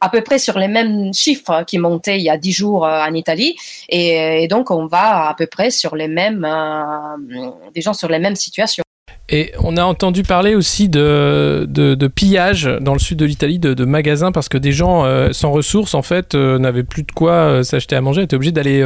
à 0.00 0.08
peu 0.08 0.22
près 0.22 0.38
sur 0.38 0.58
les 0.58 0.68
mêmes 0.68 1.12
chiffres 1.12 1.64
qui 1.66 1.78
montaient 1.78 2.18
il 2.18 2.22
y 2.22 2.30
a 2.30 2.38
dix 2.38 2.52
jours 2.52 2.86
euh, 2.86 3.02
en 3.02 3.12
Italie. 3.14 3.56
Et, 3.88 4.48
donc, 4.48 4.70
on 4.70 4.86
va 4.86 5.28
à 5.28 5.34
peu 5.34 5.46
près 5.46 5.70
sur 5.70 5.94
les 5.94 6.08
mêmes, 6.08 6.44
euh, 6.44 7.50
des 7.74 7.80
gens 7.80 7.92
sur 7.92 8.08
les 8.08 8.18
mêmes 8.18 8.36
situations. 8.36 8.84
Et 9.32 9.52
on 9.60 9.76
a 9.76 9.84
entendu 9.84 10.24
parler 10.24 10.56
aussi 10.56 10.88
de, 10.88 11.66
pillage 12.14 12.68
dans 12.80 12.92
le 12.92 12.98
sud 12.98 13.18
de 13.18 13.24
l'Italie 13.24 13.60
de, 13.60 13.84
magasins 13.84 14.32
parce 14.32 14.48
que 14.48 14.58
des 14.58 14.72
gens 14.72 15.04
euh, 15.04 15.28
sans 15.32 15.52
ressources 15.52 15.94
en 15.94 16.02
fait 16.02 16.34
euh, 16.34 16.58
n'avaient 16.58 16.82
plus 16.82 17.04
de 17.04 17.12
quoi 17.12 17.32
euh, 17.32 17.62
s'acheter 17.62 17.96
à 17.96 18.00
manger, 18.00 18.22
étaient 18.22 18.36
obligés 18.36 18.52
d'aller 18.52 18.84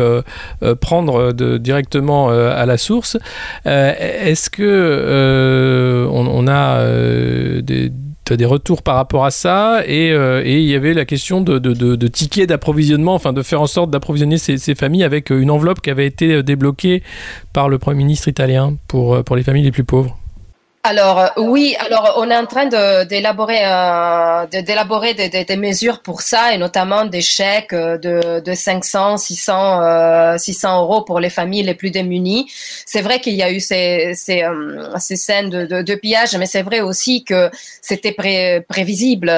prendre 0.80 1.32
directement 1.32 2.28
à 2.28 2.66
la 2.66 2.76
source. 2.76 3.16
Est-ce 3.64 4.50
que 4.50 6.06
on, 6.10 6.46
a 6.48 6.84
des 7.62 7.92
des 8.30 8.44
retours 8.44 8.82
par 8.82 8.96
rapport 8.96 9.24
à 9.24 9.30
ça? 9.30 9.82
Et, 9.86 10.10
il 10.10 10.68
y 10.68 10.74
avait 10.74 10.94
la 10.94 11.04
question 11.04 11.40
de, 11.40 12.06
tickets 12.08 12.48
d'approvisionnement, 12.48 13.14
enfin 13.14 13.32
de 13.32 13.42
faire 13.42 13.60
en 13.60 13.66
sorte 13.66 13.90
d'approvisionner 13.90 14.38
ces, 14.38 14.74
familles 14.74 15.04
avec 15.04 15.30
une 15.30 15.50
enveloppe 15.50 15.80
qui 15.80 15.90
avait 15.90 16.06
été 16.06 16.42
débloquée 16.42 17.02
par 17.52 17.68
le 17.68 17.78
Premier 17.78 17.98
ministre 17.98 18.28
italien 18.28 18.74
pour 18.88 19.36
les 19.36 19.42
familles 19.42 19.64
les 19.64 19.72
plus 19.72 19.84
pauvres. 19.84 20.18
Alors 20.86 21.18
euh, 21.18 21.28
oui, 21.38 21.74
alors 21.78 22.16
on 22.18 22.30
est 22.30 22.36
en 22.36 22.44
train 22.44 22.66
d'élaborer 22.66 23.60
euh, 23.64 24.46
d'élaborer 24.46 25.14
des, 25.14 25.30
des, 25.30 25.46
des, 25.46 25.56
mesures 25.56 26.02
pour 26.02 26.20
ça 26.20 26.52
et 26.52 26.58
notamment 26.58 27.06
des 27.06 27.22
chèques 27.22 27.72
euh, 27.72 27.96
de, 27.96 28.40
de 28.40 28.52
500, 28.52 29.16
600, 29.16 29.80
euh, 29.82 30.36
600 30.36 30.82
euros 30.82 31.00
pour 31.00 31.20
les 31.20 31.30
familles 31.30 31.62
les 31.62 31.72
plus 31.74 31.90
démunies. 31.90 32.50
C'est 32.84 33.00
vrai 33.00 33.18
qu'il 33.20 33.32
y 33.32 33.42
a 33.42 33.50
eu 33.50 33.60
ces, 33.60 34.12
ces, 34.14 34.42
euh, 34.42 34.94
ces 34.98 35.16
scènes 35.16 35.48
de, 35.48 35.64
de, 35.64 35.80
de, 35.80 35.94
pillage, 35.94 36.36
mais 36.36 36.44
c'est 36.44 36.60
vrai 36.60 36.82
aussi 36.82 37.24
que 37.24 37.50
c'était 37.80 38.12
pré, 38.12 38.62
prévisible. 38.68 39.32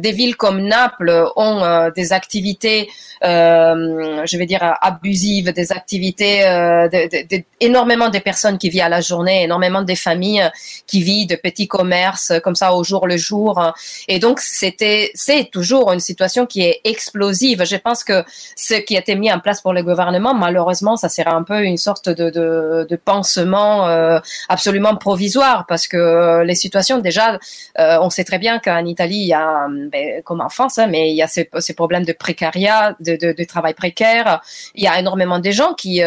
des 0.00 0.10
villes 0.10 0.34
comme 0.34 0.60
Naples 0.60 1.24
ont 1.36 1.90
des 1.94 2.12
activités, 2.12 2.88
je 3.22 4.36
vais 4.36 4.46
dire 4.46 4.74
abusives, 4.80 5.52
des 5.52 5.70
activités, 5.70 6.40
de, 6.40 7.44
énormément 7.60 8.08
de 8.08 8.18
personnes 8.18 8.58
qui 8.58 8.70
vivent 8.70 8.82
à 8.82 8.88
la 8.88 9.00
journée, 9.00 9.44
énormément 9.44 9.82
de 9.82 9.94
familles 9.94 10.50
qui 10.86 11.02
vit 11.02 11.26
de 11.26 11.36
petits 11.36 11.68
commerces 11.68 12.32
comme 12.42 12.54
ça 12.54 12.74
au 12.74 12.84
jour 12.84 13.06
le 13.06 13.16
jour. 13.16 13.72
Et 14.08 14.18
donc, 14.18 14.40
c'était, 14.40 15.10
c'est 15.14 15.50
toujours 15.50 15.92
une 15.92 16.00
situation 16.00 16.46
qui 16.46 16.62
est 16.62 16.80
explosive. 16.84 17.64
Je 17.64 17.76
pense 17.76 18.04
que 18.04 18.24
ce 18.56 18.74
qui 18.74 18.96
a 18.96 19.00
été 19.00 19.14
mis 19.14 19.32
en 19.32 19.40
place 19.40 19.60
pour 19.60 19.72
le 19.72 19.82
gouvernement, 19.82 20.34
malheureusement, 20.34 20.96
ça 20.96 21.08
sera 21.08 21.32
un 21.32 21.42
peu 21.42 21.62
une 21.62 21.76
sorte 21.76 22.08
de, 22.08 22.30
de, 22.30 22.86
de 22.88 22.96
pansement 22.96 23.88
euh, 23.88 24.18
absolument 24.48 24.96
provisoire 24.96 25.66
parce 25.66 25.86
que 25.88 25.96
euh, 25.96 26.44
les 26.44 26.54
situations, 26.54 26.98
déjà, 26.98 27.38
euh, 27.78 27.98
on 28.00 28.10
sait 28.10 28.24
très 28.24 28.38
bien 28.38 28.58
qu'en 28.58 28.84
Italie, 28.84 29.16
il 29.16 29.26
y 29.28 29.34
a, 29.34 29.66
ben, 29.92 30.22
comme 30.22 30.40
en 30.40 30.48
France, 30.48 30.78
hein, 30.78 30.86
mais 30.88 31.10
il 31.10 31.16
y 31.16 31.22
a 31.22 31.28
ces, 31.28 31.48
ces 31.58 31.74
problèmes 31.74 32.04
de 32.04 32.12
précariat, 32.12 32.96
de, 33.00 33.16
de, 33.16 33.44
travail 33.44 33.74
précaire. 33.74 34.40
Il 34.74 34.84
y 34.84 34.86
a 34.86 34.98
énormément 34.98 35.38
de 35.38 35.50
gens 35.50 35.74
qui, 35.74 36.02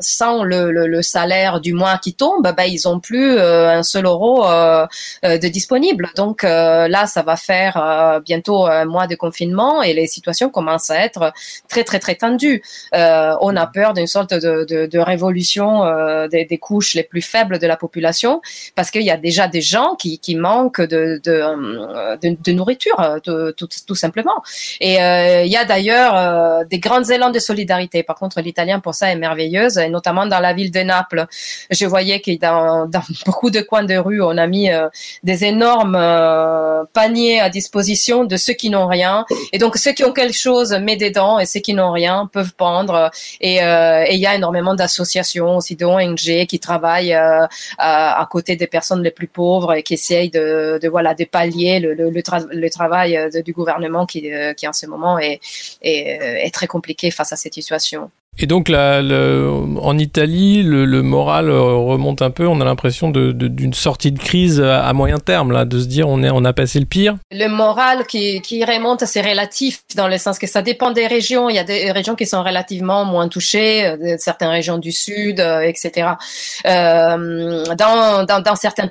sans 0.00 0.42
le, 0.42 0.70
le, 0.70 0.86
le, 0.86 1.02
salaire 1.02 1.60
du 1.60 1.72
mois 1.72 1.98
qui 1.98 2.14
tombe, 2.14 2.52
ben, 2.56 2.64
ils 2.64 2.88
ont 2.88 3.00
plus 3.00 3.36
un 3.68 3.82
seul 3.82 4.06
euro 4.06 4.46
euh, 4.46 4.86
euh, 5.24 5.38
de 5.38 5.48
disponible. 5.48 6.10
Donc 6.16 6.44
euh, 6.44 6.88
là, 6.88 7.06
ça 7.06 7.22
va 7.22 7.36
faire 7.36 8.20
bientôt 8.24 8.66
un 8.66 8.84
mois 8.84 9.06
de 9.06 9.14
confinement 9.14 9.82
et 9.82 9.92
les 9.94 10.06
situations 10.06 10.50
commencent 10.50 10.90
à 10.90 11.04
être 11.04 11.32
très 11.68 11.84
très 11.84 11.98
très 11.98 12.14
tendues. 12.14 12.62
on 12.92 13.56
a 13.56 13.66
peur 13.66 13.94
d'une 13.94 14.06
sorte 14.06 14.34
de, 14.34 14.64
de, 14.64 14.86
de 14.86 14.98
révolution 14.98 15.84
des, 16.28 16.44
des, 16.44 16.58
couches 16.58 16.94
les 16.94 17.02
plus 17.02 17.22
faibles 17.22 17.58
de 17.58 17.66
la 17.66 17.76
population 17.76 18.40
parce 18.74 18.90
qu'il 18.90 19.02
y 19.02 19.10
a 19.10 19.16
déjà 19.16 19.48
des 19.48 19.60
gens 19.60 19.94
qui, 19.96 20.18
qui 20.18 20.34
manquent 20.36 20.80
de, 20.80 21.20
de, 21.24 22.52
nourriture, 22.52 23.20
tout, 23.24 23.68
tout, 23.86 23.94
simplement. 23.94 24.42
Et 24.80 24.94
il 24.94 25.52
y 25.52 25.56
a 25.56 25.64
d'ailleurs 25.64 26.64
des 26.66 26.78
grands 26.78 27.04
élans 27.04 27.30
de 27.30 27.38
solidarité. 27.38 28.02
Par 28.02 28.16
contre, 28.16 28.40
l'italien 28.40 28.80
pour 28.80 28.94
ça 28.94 29.10
est 29.10 29.16
merveilleuse, 29.16 29.78
et 29.78 29.88
notamment 29.88 30.26
dans 30.26 30.40
la 30.40 30.52
ville 30.52 30.70
de 30.70 30.80
Naples. 30.80 31.26
Je 31.70 31.86
voyais 31.86 32.20
que 32.20 32.36
dans, 32.38 32.86
dans 32.86 33.02
beaucoup 33.26 33.50
de 33.52 33.60
coins 33.60 33.84
de 33.84 33.96
rue, 33.96 34.22
on 34.22 34.36
a 34.36 34.46
mis 34.46 34.70
euh, 34.70 34.88
des 35.22 35.44
énormes 35.44 35.96
euh, 35.96 36.84
paniers 36.92 37.40
à 37.40 37.48
disposition 37.48 38.24
de 38.24 38.36
ceux 38.36 38.54
qui 38.54 38.70
n'ont 38.70 38.88
rien. 38.88 39.24
Et 39.52 39.58
donc 39.58 39.76
ceux 39.76 39.92
qui 39.92 40.04
ont 40.04 40.12
quelque 40.12 40.36
chose 40.36 40.72
mettent 40.72 41.00
dedans 41.00 41.38
et 41.38 41.46
ceux 41.46 41.60
qui 41.60 41.74
n'ont 41.74 41.92
rien 41.92 42.28
peuvent 42.32 42.54
prendre. 42.54 43.10
Et 43.40 43.62
euh, 43.62 44.04
il 44.10 44.18
y 44.18 44.26
a 44.26 44.34
énormément 44.34 44.74
d'associations 44.74 45.56
aussi 45.58 45.76
d'ONG 45.76 46.46
qui 46.46 46.58
travaillent 46.58 47.14
à, 47.14 47.48
à, 47.78 48.28
côté 48.30 48.56
des 48.56 48.66
personnes 48.66 49.02
les 49.02 49.10
plus 49.10 49.28
pauvres 49.28 49.74
et 49.74 49.82
qui 49.82 49.94
essayent 49.94 50.30
de, 50.30 50.78
de 50.82 50.88
voilà 50.88 51.14
de 51.14 51.24
pallier 51.24 51.78
le, 51.80 51.94
le, 51.94 52.10
le, 52.10 52.70
travail 52.70 53.28
du 53.44 53.52
gouvernement 53.52 54.06
qui, 54.06 54.30
qui 54.56 54.66
en 54.66 54.72
ce 54.72 54.86
moment 54.86 55.18
est, 55.18 55.40
est, 55.82 56.46
est 56.46 56.54
très 56.54 56.66
compliqué 56.66 57.10
face 57.10 57.32
à 57.32 57.36
cette 57.36 57.54
situation. 57.54 58.10
Et 58.38 58.46
donc 58.46 58.68
là, 58.68 59.02
en 59.02 59.98
Italie, 59.98 60.62
le, 60.62 61.02
moral 61.02 61.50
euh, 61.50 61.60
remonte 61.60 62.22
un 62.22 62.30
peu. 62.30 62.46
On 62.46 62.60
a 62.60 62.64
l'impression 62.64 63.10
d'une 63.10 63.74
sortie 63.74 64.10
de 64.10 64.18
crise 64.18 64.60
à 64.60 64.92
moyen 64.94 65.18
terme, 65.18 65.52
là, 65.52 65.64
de 65.64 65.78
se 65.78 65.86
dire 65.86 66.08
on, 66.08 66.22
est, 66.22 66.30
on 66.30 66.44
a 66.44 66.52
passé 66.52 66.80
le 66.80 66.86
pire. 66.86 67.16
Le 67.30 67.48
moral 67.48 68.06
qui, 68.06 68.40
qui 68.40 68.64
remonte, 68.64 69.04
c'est 69.04 69.20
relatif 69.20 69.82
dans 69.96 70.08
le 70.08 70.16
sens 70.16 70.38
que 70.38 70.46
ça 70.46 70.62
dépend 70.62 70.92
des 70.92 71.06
régions. 71.06 71.50
Il 71.50 71.56
y 71.56 71.58
a 71.58 71.64
des 71.64 71.92
régions 71.92 72.14
qui 72.14 72.26
sont 72.26 72.42
relativement 72.42 73.04
moins 73.04 73.28
touchées, 73.28 73.86
euh, 73.86 74.16
certaines 74.18 74.48
régions 74.48 74.78
du 74.78 74.92
sud, 74.92 75.38
euh, 75.38 75.60
etc. 75.60 76.12
Euh, 76.66 77.64
dans, 77.76 78.24
dans, 78.24 78.40
dans 78.40 78.56
certains 78.56 78.88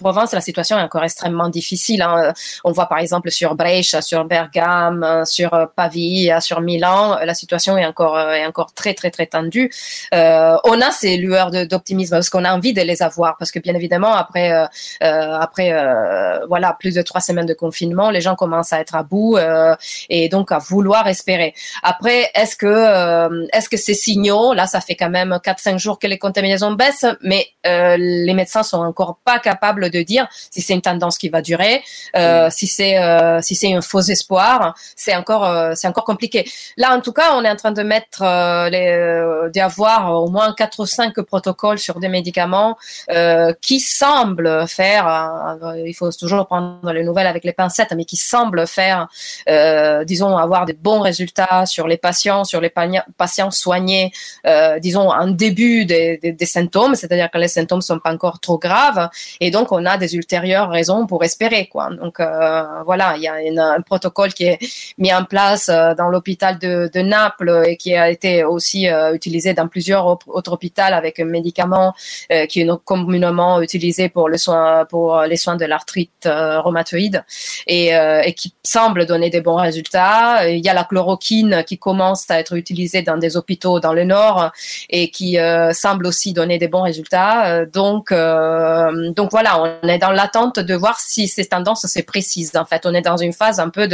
Provence, 0.00 0.32
la 0.32 0.40
situation 0.40 0.78
est 0.78 0.82
encore 0.82 1.04
extrêmement 1.04 1.48
difficile. 1.48 2.02
Hein. 2.02 2.32
On 2.64 2.72
voit 2.72 2.86
par 2.86 2.98
exemple 2.98 3.30
sur 3.30 3.54
Brescia, 3.54 4.02
sur 4.02 4.24
Bergame, 4.24 5.24
sur 5.24 5.54
euh, 5.54 5.66
Pavie, 5.74 6.30
sur 6.40 6.60
Milan, 6.60 7.18
la 7.24 7.34
situation 7.34 7.78
est 7.78 7.86
encore 7.86 8.16
euh, 8.16 8.32
est 8.32 8.46
encore 8.46 8.72
très 8.72 8.94
très 8.94 9.10
très 9.10 9.26
tendue. 9.26 9.70
Euh, 10.14 10.56
on 10.64 10.80
a 10.80 10.90
ces 10.90 11.16
lueurs 11.16 11.50
d'optimisme 11.50 12.16
parce 12.16 12.30
qu'on 12.30 12.44
a 12.44 12.52
envie 12.52 12.72
de 12.72 12.82
les 12.82 13.02
avoir 13.02 13.36
parce 13.36 13.50
que 13.50 13.58
bien 13.58 13.74
évidemment 13.74 14.14
après 14.14 14.50
après 15.00 15.68
voilà 16.48 16.76
plus 16.78 16.94
de 16.94 17.02
trois 17.02 17.20
semaines 17.20 17.46
de 17.46 17.54
confinement, 17.54 18.10
les 18.10 18.20
gens 18.20 18.34
commencent 18.34 18.72
à 18.72 18.80
être 18.80 18.94
à 18.94 19.02
bout 19.02 19.38
et 20.08 20.28
donc 20.28 20.52
à 20.52 20.58
vouloir 20.58 21.06
espérer. 21.08 21.54
Après, 21.82 22.30
est-ce 22.34 22.56
que 22.56 23.46
est-ce 23.52 23.68
que 23.68 23.76
ces 23.76 23.94
signaux 23.94 24.54
là, 24.54 24.66
ça 24.66 24.80
fait 24.80 24.96
quand 24.96 25.10
même 25.10 25.38
quatre 25.42 25.60
cinq 25.60 25.78
jours 25.78 25.98
que 25.98 26.06
les 26.06 26.18
contaminations 26.18 26.72
baissent, 26.72 27.06
mais 27.22 27.46
les 27.64 28.34
médecins 28.34 28.62
sont 28.62 28.78
encore 28.78 29.18
pas 29.24 29.38
capables 29.38 29.89
de 29.90 30.02
dire 30.02 30.26
si 30.50 30.60
c'est 30.62 30.74
une 30.74 30.82
tendance 30.82 31.18
qui 31.18 31.28
va 31.28 31.42
durer, 31.42 31.82
euh, 32.16 32.48
si 32.50 32.66
c'est 32.66 32.98
euh, 32.98 33.40
si 33.42 33.54
c'est 33.54 33.72
un 33.72 33.80
faux 33.80 34.00
espoir, 34.00 34.74
c'est 34.96 35.14
encore 35.14 35.44
euh, 35.44 35.72
c'est 35.74 35.88
encore 35.88 36.04
compliqué. 36.04 36.50
Là, 36.76 36.94
en 36.96 37.00
tout 37.00 37.12
cas, 37.12 37.34
on 37.34 37.44
est 37.44 37.50
en 37.50 37.56
train 37.56 37.72
de 37.72 37.82
mettre 37.82 38.22
les 38.70 39.50
d'avoir 39.52 40.22
au 40.22 40.28
moins 40.28 40.54
quatre 40.54 40.80
ou 40.80 40.86
cinq 40.86 41.20
protocoles 41.20 41.78
sur 41.78 42.00
des 42.00 42.08
médicaments 42.08 42.76
qui 43.60 43.80
semblent 43.80 44.66
faire. 44.68 45.58
il 45.76 45.94
faut 45.94 46.10
toujours 46.12 46.46
prendre 46.46 46.92
les 46.92 47.04
nouvelles 47.04 47.26
avec 47.26 47.44
les 47.44 47.52
pincettes, 47.52 47.92
mais 47.96 48.04
qui 48.04 48.16
semblent 48.16 48.66
faire, 48.66 49.08
disons, 50.04 50.36
avoir 50.36 50.64
des 50.66 50.72
bons 50.72 51.00
résultats 51.00 51.66
sur 51.66 51.86
les 51.86 51.96
patients, 51.96 52.44
sur 52.44 52.60
les 52.60 52.72
patients 53.16 53.50
soignés, 53.50 54.12
disons, 54.80 55.10
en 55.10 55.28
début 55.28 55.84
des, 55.84 56.18
des, 56.18 56.32
des 56.32 56.46
symptômes, 56.46 56.94
c'est-à-dire 56.94 57.30
que 57.30 57.38
les 57.38 57.48
symptômes 57.48 57.82
sont 57.82 57.98
pas 57.98 58.12
encore 58.12 58.40
trop 58.40 58.58
graves, 58.58 59.08
et 59.40 59.50
donc 59.50 59.72
on 59.72 59.79
a 59.86 59.96
des 59.96 60.14
ultérieures 60.14 60.70
raisons 60.70 61.06
pour 61.06 61.24
espérer, 61.24 61.66
quoi. 61.66 61.90
Donc 61.90 62.20
euh, 62.20 62.62
voilà, 62.84 63.14
il 63.16 63.22
y 63.22 63.28
a 63.28 63.34
un 63.34 63.80
protocole 63.80 64.32
qui 64.32 64.44
est 64.44 64.58
mis 64.98 65.12
en 65.12 65.24
place 65.24 65.68
euh, 65.68 65.94
dans 65.94 66.08
l'hôpital 66.08 66.58
de, 66.58 67.00
Naples 67.00 67.62
et 67.66 67.76
qui 67.76 67.94
a 67.96 68.10
été 68.10 68.44
aussi 68.44 68.86
euh, 68.86 69.14
utilisé 69.14 69.54
dans 69.54 69.68
plusieurs 69.68 70.06
autres 70.06 70.52
hôpitaux 70.52 70.82
avec 70.82 71.18
un 71.18 71.24
médicament 71.24 71.94
qui 72.48 72.60
est 72.60 72.68
communément 72.84 73.60
utilisé 73.60 74.08
pour 74.08 74.28
le 74.28 74.36
soin 74.36 74.84
pour 74.84 75.20
les 75.22 75.36
soins 75.36 75.56
de 75.56 75.64
l'arthrite 75.64 76.28
rhumatoïde 76.28 77.24
et, 77.66 77.88
et 77.88 78.34
qui 78.34 78.54
semble 78.62 79.06
donner 79.06 79.30
des 79.30 79.40
bons 79.40 79.56
résultats. 79.56 80.48
Il 80.48 80.64
y 80.64 80.68
a 80.68 80.74
la 80.74 80.84
chloroquine 80.84 81.64
qui 81.66 81.78
commence 81.78 82.30
à 82.30 82.38
être 82.38 82.54
utilisée 82.54 83.02
dans 83.02 83.16
des 83.16 83.36
hôpitaux 83.36 83.80
dans 83.80 83.94
le 83.94 84.04
nord 84.04 84.52
et 84.90 85.10
qui 85.10 85.38
semble 85.72 86.06
aussi 86.06 86.32
donner 86.32 86.58
des 86.58 86.68
bons 86.68 86.82
résultats. 86.82 87.64
donc 87.66 88.12
donc 88.12 89.30
voilà, 89.30 89.62
on 89.62 89.69
est 89.82 89.98
dans 89.98 90.10
l'attente 90.10 90.58
de 90.58 90.74
voir 90.74 91.00
si 91.00 91.28
ces 91.28 91.44
tendances 91.44 91.86
se 91.86 92.00
précisent. 92.00 92.52
En 92.56 92.64
fait, 92.64 92.86
on 92.86 92.94
est 92.94 93.02
dans 93.02 93.16
une 93.16 93.32
phase 93.32 93.60
un 93.60 93.68
peu 93.68 93.88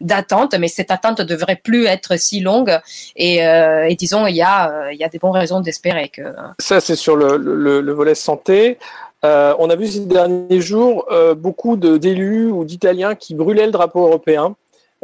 d'attente, 0.00 0.54
mais 0.58 0.68
cette 0.68 0.90
attente 0.90 1.20
devrait 1.20 1.60
plus 1.62 1.86
être 1.86 2.18
si 2.18 2.40
longue. 2.40 2.78
Et, 3.16 3.46
euh, 3.46 3.92
disons, 3.98 4.26
il 4.26 4.36
y 4.36 4.42
a 4.42 4.70
euh, 4.70 4.92
il 4.92 4.98
y 4.98 5.04
a 5.04 5.08
des 5.08 5.18
bonnes 5.18 5.32
raisons 5.32 5.60
d'espérer 5.60 6.08
que. 6.08 6.22
Ça, 6.58 6.80
c'est 6.80 6.96
sur 6.96 7.16
le, 7.16 7.36
le, 7.36 7.92
volet 7.92 8.14
santé. 8.14 8.78
Euh, 9.24 9.54
on 9.58 9.68
a 9.70 9.76
vu 9.76 9.88
ces 9.88 10.00
derniers 10.00 10.60
jours 10.60 11.08
beaucoup 11.36 11.76
d'élus 11.76 12.50
ou 12.50 12.64
d'Italiens 12.64 13.14
qui 13.14 13.34
brûlaient 13.34 13.66
le 13.66 13.72
drapeau 13.72 14.06
européen. 14.06 14.54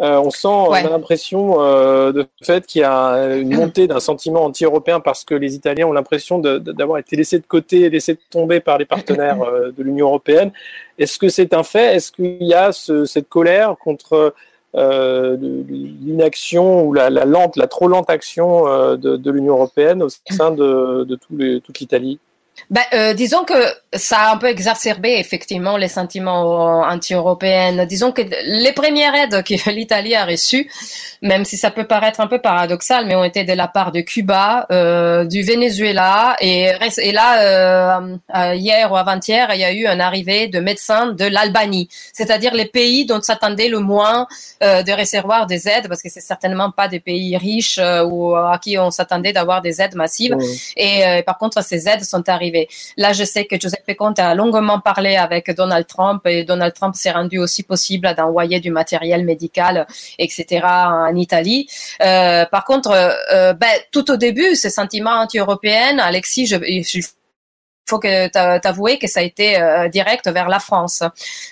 Euh, 0.00 0.18
on 0.18 0.30
sent, 0.30 0.48
on 0.48 0.72
a 0.72 0.82
l'impression 0.82 1.60
euh, 1.60 2.10
de 2.10 2.26
fait 2.42 2.66
qu'il 2.66 2.80
y 2.80 2.84
a 2.84 3.36
une 3.36 3.54
montée 3.56 3.86
d'un 3.86 4.00
sentiment 4.00 4.44
anti-européen 4.44 4.98
parce 4.98 5.24
que 5.24 5.36
les 5.36 5.54
Italiens 5.54 5.86
ont 5.86 5.92
l'impression 5.92 6.40
d'avoir 6.40 6.98
été 6.98 7.14
laissés 7.14 7.38
de 7.38 7.46
côté, 7.46 7.88
laissés 7.90 8.18
tomber 8.30 8.58
par 8.58 8.78
les 8.78 8.86
partenaires 8.86 9.40
euh, 9.42 9.70
de 9.70 9.82
l'Union 9.84 10.08
européenne. 10.08 10.50
Est-ce 10.98 11.18
que 11.18 11.28
c'est 11.28 11.54
un 11.54 11.62
fait? 11.62 11.94
Est-ce 11.94 12.10
qu'il 12.10 12.42
y 12.42 12.54
a 12.54 12.72
cette 12.72 13.28
colère 13.28 13.76
contre 13.78 14.34
l'inaction 14.74 16.84
ou 16.84 16.92
la, 16.92 17.08
lente, 17.10 17.56
la 17.56 17.68
trop 17.68 17.86
lente 17.86 18.10
action 18.10 18.64
de, 18.96 19.30
l'Union 19.30 19.54
européenne 19.54 20.02
au 20.02 20.08
sein 20.08 20.50
de, 20.50 21.04
de 21.04 21.14
toute 21.14 21.78
l'Italie? 21.78 22.18
Ben, 22.70 22.82
euh, 22.92 23.14
disons 23.14 23.44
que 23.44 23.54
ça 23.92 24.18
a 24.18 24.34
un 24.34 24.36
peu 24.36 24.48
exacerbé 24.48 25.16
effectivement 25.18 25.76
les 25.76 25.88
sentiments 25.88 26.80
anti-européens. 26.80 27.84
Disons 27.86 28.12
que 28.12 28.22
les 28.46 28.72
premières 28.72 29.14
aides 29.14 29.42
que 29.42 29.70
l'Italie 29.70 30.14
a 30.14 30.24
reçues, 30.24 30.70
même 31.22 31.44
si 31.44 31.56
ça 31.56 31.70
peut 31.70 31.86
paraître 31.86 32.20
un 32.20 32.26
peu 32.26 32.40
paradoxal, 32.40 33.06
mais 33.06 33.14
ont 33.14 33.24
été 33.24 33.44
de 33.44 33.52
la 33.52 33.68
part 33.68 33.92
de 33.92 34.00
Cuba, 34.00 34.66
euh, 34.70 35.24
du 35.24 35.42
Venezuela 35.42 36.36
et, 36.40 36.70
et 36.98 37.12
là 37.12 37.38
euh, 37.38 38.16
euh, 38.34 38.54
hier 38.54 38.90
ou 38.90 38.96
avant-hier, 38.96 39.48
il 39.54 39.60
y 39.60 39.64
a 39.64 39.72
eu 39.72 39.86
une 39.86 40.00
arrivée 40.00 40.48
de 40.48 40.60
médecins 40.60 41.12
de 41.12 41.24
l'Albanie, 41.24 41.88
c'est-à-dire 42.12 42.54
les 42.54 42.66
pays 42.66 43.06
dont 43.06 43.20
s'attendait 43.20 43.68
le 43.68 43.78
moins 43.78 44.26
euh, 44.62 44.82
de 44.82 44.92
recevoir 44.92 45.46
des 45.46 45.68
aides, 45.68 45.88
parce 45.88 46.02
que 46.02 46.08
c'est 46.08 46.20
certainement 46.20 46.70
pas 46.70 46.88
des 46.88 47.00
pays 47.00 47.36
riches 47.36 47.78
euh, 47.78 48.04
ou 48.04 48.34
à 48.34 48.58
qui 48.58 48.78
on 48.78 48.90
s'attendait 48.90 49.32
d'avoir 49.32 49.62
des 49.62 49.80
aides 49.80 49.94
massives. 49.94 50.36
Et 50.76 51.22
par 51.26 51.38
contre, 51.38 51.62
ces 51.62 51.88
aides 51.88 52.04
sont 52.04 52.28
arrivées 52.28 52.43
Là, 52.96 53.12
je 53.12 53.24
sais 53.24 53.44
que 53.44 53.58
Giuseppe 53.58 53.96
Conte 53.96 54.18
a 54.18 54.34
longuement 54.34 54.80
parlé 54.80 55.16
avec 55.16 55.50
Donald 55.50 55.86
Trump 55.86 56.26
et 56.26 56.44
Donald 56.44 56.74
Trump 56.74 56.94
s'est 56.94 57.10
rendu 57.10 57.38
aussi 57.38 57.62
possible 57.62 58.14
d'envoyer 58.14 58.60
du 58.60 58.70
matériel 58.70 59.24
médical, 59.24 59.86
etc. 60.18 60.62
en 60.64 61.14
Italie. 61.16 61.68
Euh, 62.02 62.44
par 62.46 62.64
contre, 62.64 62.90
euh, 62.90 63.52
ben, 63.54 63.70
tout 63.92 64.10
au 64.10 64.16
début, 64.16 64.54
ce 64.54 64.68
sentiment 64.68 65.12
anti-européen, 65.22 65.98
Alexis, 65.98 66.46
je, 66.46 66.56
je 66.56 67.00
faut 67.86 67.98
que 67.98 68.28
t'avouer 68.58 68.98
que 68.98 69.06
ça 69.06 69.20
a 69.20 69.22
été 69.22 69.60
euh, 69.60 69.88
direct 69.88 70.28
vers 70.28 70.48
la 70.48 70.58
France. 70.58 71.02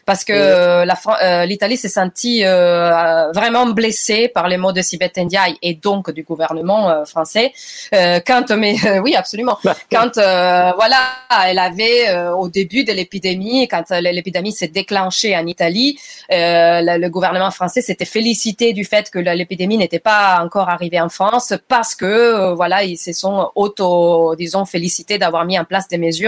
Parce 0.06 0.24
que 0.24 0.32
euh, 0.32 0.84
la 0.84 0.96
euh, 1.22 1.44
l'Italie 1.44 1.76
s'est 1.76 1.88
sentie 1.88 2.42
vraiment 2.42 3.66
blessée 3.66 4.28
par 4.28 4.48
les 4.48 4.56
mots 4.56 4.72
de 4.72 4.82
Sibeth 4.82 5.16
Ndiaye 5.16 5.56
et 5.62 5.74
donc 5.74 6.10
du 6.10 6.22
gouvernement 6.22 7.04
français. 7.04 7.52
Quand 7.92 8.50
mais 8.56 8.76
oui 9.00 9.14
absolument. 9.14 9.58
Bah, 9.64 9.76
quand 9.90 10.14
voilà 10.16 11.00
elle 11.46 11.58
avait 11.58 12.14
au 12.36 12.48
début 12.48 12.84
de 12.84 12.92
l'épidémie 12.92 13.68
quand 13.68 13.90
l'épidémie 13.90 14.52
s'est 14.52 14.68
déclenchée 14.68 15.36
en 15.36 15.46
Italie 15.46 15.98
le 16.30 17.08
gouvernement 17.08 17.50
français 17.50 17.82
s'était 17.82 18.04
félicité 18.04 18.72
du 18.72 18.84
fait 18.84 19.10
que 19.10 19.18
l'épidémie 19.18 19.76
n'était 19.76 19.98
pas 19.98 20.40
encore 20.42 20.68
arrivée 20.68 21.00
en 21.00 21.08
France 21.08 21.52
parce 21.68 21.94
que 21.94 22.52
voilà 22.54 22.84
ils 22.84 22.96
se 22.96 23.12
sont 23.12 23.50
auto 23.54 24.34
disons 24.36 24.64
félicités 24.64 25.18
d'avoir 25.18 25.44
mis 25.44 25.58
en 25.58 25.64
place 25.64 25.88
des 25.88 25.98
mesures 25.98 26.21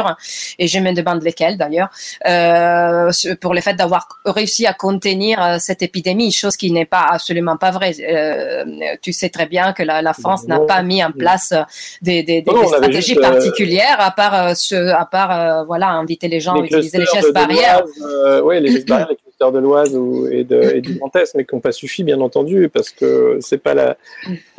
et 0.58 0.66
je 0.66 0.78
me 0.78 0.92
demande 0.92 1.22
lesquelles 1.22 1.56
d'ailleurs, 1.56 1.88
euh, 2.26 3.10
pour 3.40 3.54
le 3.54 3.60
fait 3.60 3.74
d'avoir 3.74 4.08
réussi 4.24 4.66
à 4.66 4.72
contenir 4.72 5.42
euh, 5.42 5.56
cette 5.58 5.82
épidémie, 5.82 6.32
chose 6.32 6.56
qui 6.56 6.70
n'est 6.70 6.84
pas 6.86 7.06
absolument 7.10 7.56
pas 7.56 7.70
vraie. 7.70 7.94
Euh, 8.00 8.64
tu 9.02 9.12
sais 9.12 9.28
très 9.28 9.46
bien 9.46 9.72
que 9.72 9.82
la, 9.82 10.12
France 10.14 10.46
n'a 10.46 10.60
pas 10.60 10.82
mis 10.82 11.02
en 11.04 11.10
place 11.10 11.52
des, 12.00 12.22
des, 12.22 12.44
stratégies 12.66 13.16
particulières 13.16 13.96
à 13.98 14.10
part 14.12 14.56
ce, 14.56 14.92
à 14.92 15.04
part 15.04 15.64
voilà 15.66 15.88
inviter 15.88 16.28
les 16.28 16.40
gens 16.40 16.54
à 16.54 16.64
utiliser 16.64 16.98
les 16.98 17.06
gestes 17.14 17.32
barrières. 17.32 17.82
oui, 18.44 18.60
les 18.60 18.72
gestes 18.72 18.88
barrières 18.88 19.08
de 19.52 19.58
l'Oise 19.58 19.98
et, 20.30 20.44
de, 20.44 20.80
du 20.80 20.94
Grand 20.94 21.14
Est, 21.16 21.34
mais 21.34 21.44
qui 21.44 21.54
n'ont 21.54 21.60
pas 21.60 21.72
suffi, 21.72 22.04
bien 22.04 22.20
entendu, 22.20 22.68
parce 22.68 22.90
que 22.90 23.38
c'est 23.40 23.58
pas 23.58 23.74
la, 23.74 23.96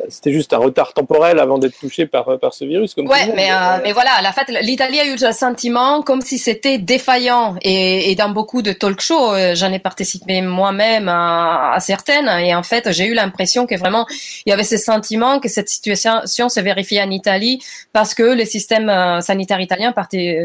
c'était 0.08 0.32
juste 0.32 0.52
un 0.52 0.58
retard 0.58 0.92
temporel 0.92 1.38
avant 1.38 1.58
d'être 1.58 1.78
touché 1.78 2.06
par, 2.06 2.38
par 2.38 2.54
ce 2.54 2.64
virus. 2.64 2.94
Comme 2.94 3.08
ouais, 3.08 3.32
mais, 3.34 3.50
euh, 3.50 3.78
mais 3.82 3.92
voilà, 3.92 4.10
la 4.22 4.32
fait, 4.32 4.48
l'Italie 4.62 5.00
a 5.00 5.06
eu 5.06 5.16
le 5.16 5.32
sentiment 5.32 6.02
comme 6.02 6.20
si 6.20 6.38
c'était 6.38 6.78
défaillant. 6.78 7.56
Et, 7.62 8.10
et, 8.10 8.14
dans 8.14 8.30
beaucoup 8.30 8.62
de 8.62 8.72
talk 8.72 9.00
shows, 9.00 9.34
euh, 9.34 9.54
j'en 9.54 9.72
ai 9.72 9.78
participé 9.78 10.40
moi-même 10.42 11.08
à, 11.08 11.72
à, 11.74 11.80
certaines, 11.80 12.28
et 12.28 12.54
en 12.54 12.62
fait, 12.62 12.92
j'ai 12.92 13.06
eu 13.06 13.14
l'impression 13.14 13.66
que 13.66 13.74
vraiment, 13.76 14.06
il 14.44 14.50
y 14.50 14.52
avait 14.52 14.64
ce 14.64 14.76
sentiment 14.76 15.40
que 15.40 15.48
cette 15.48 15.68
situation 15.68 16.48
se 16.48 16.60
vérifiait 16.60 17.02
en 17.02 17.10
Italie 17.10 17.62
parce 17.92 18.14
que 18.14 18.22
le 18.22 18.44
système 18.44 18.88
euh, 18.88 19.20
sanitaire 19.20 19.60
italien 19.60 19.94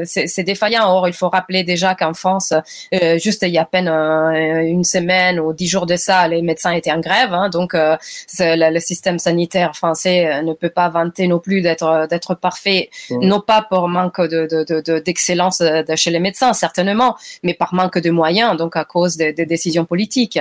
c'est 0.06 0.44
défaillant. 0.44 0.90
Or, 0.90 1.08
il 1.08 1.14
faut 1.14 1.30
rappeler 1.30 1.64
déjà 1.64 1.96
qu'en 1.96 2.14
France, 2.14 2.54
juste 3.18 3.44
il 3.44 3.50
y 3.50 3.58
a 3.58 3.62
à 3.62 3.66
peine 3.66 3.88
une 4.34 4.84
semaine 4.84 5.40
ou 5.40 5.54
dix 5.54 5.68
jours 5.68 5.86
de 5.86 5.96
ça, 5.96 6.28
les 6.28 6.42
médecins 6.42 6.72
étaient 6.72 6.92
en 6.92 7.00
grève. 7.00 7.34
Hein, 7.34 7.50
donc, 7.50 7.74
euh, 7.74 7.96
le, 8.40 8.80
système 8.80 9.20
sanitaire 9.20 9.76
français 9.76 10.28
euh, 10.28 10.42
ne 10.42 10.54
peut 10.54 10.70
pas 10.70 10.90
vanter 10.90 11.28
non 11.28 11.40
plus 11.40 11.62
d'être 11.62 12.08
d'être 12.10 12.36
parfait, 12.36 12.90
non 13.10 13.42
pas 13.42 13.62
pour 13.62 13.88
manque 13.88 14.22
de 14.22 15.00
d'excellence 15.00 15.60
de, 15.60 15.84
de, 15.84 15.96
chez 15.96 16.10
les 16.10 16.20
médecins 16.20 16.54
certainement, 16.54 17.16
mais 17.44 17.54
par 17.54 17.74
manque 17.74 18.00
de 18.00 18.10
moyens, 18.10 18.58
donc 18.58 18.76
à 18.76 18.86
cause 18.86 19.18
des, 19.18 19.34
décisions 19.34 19.86
politiques. 19.86 20.40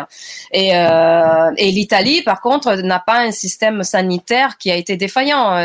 Et, 0.53 0.71
euh, 0.75 1.51
et 1.57 1.71
l'Italie, 1.71 2.23
par 2.23 2.41
contre, 2.41 2.75
n'a 2.77 2.99
pas 2.99 3.21
un 3.21 3.31
système 3.31 3.83
sanitaire 3.83 4.59
qui 4.59 4.71
a 4.71 4.77
été 4.77 4.97
défaillant. 4.97 5.57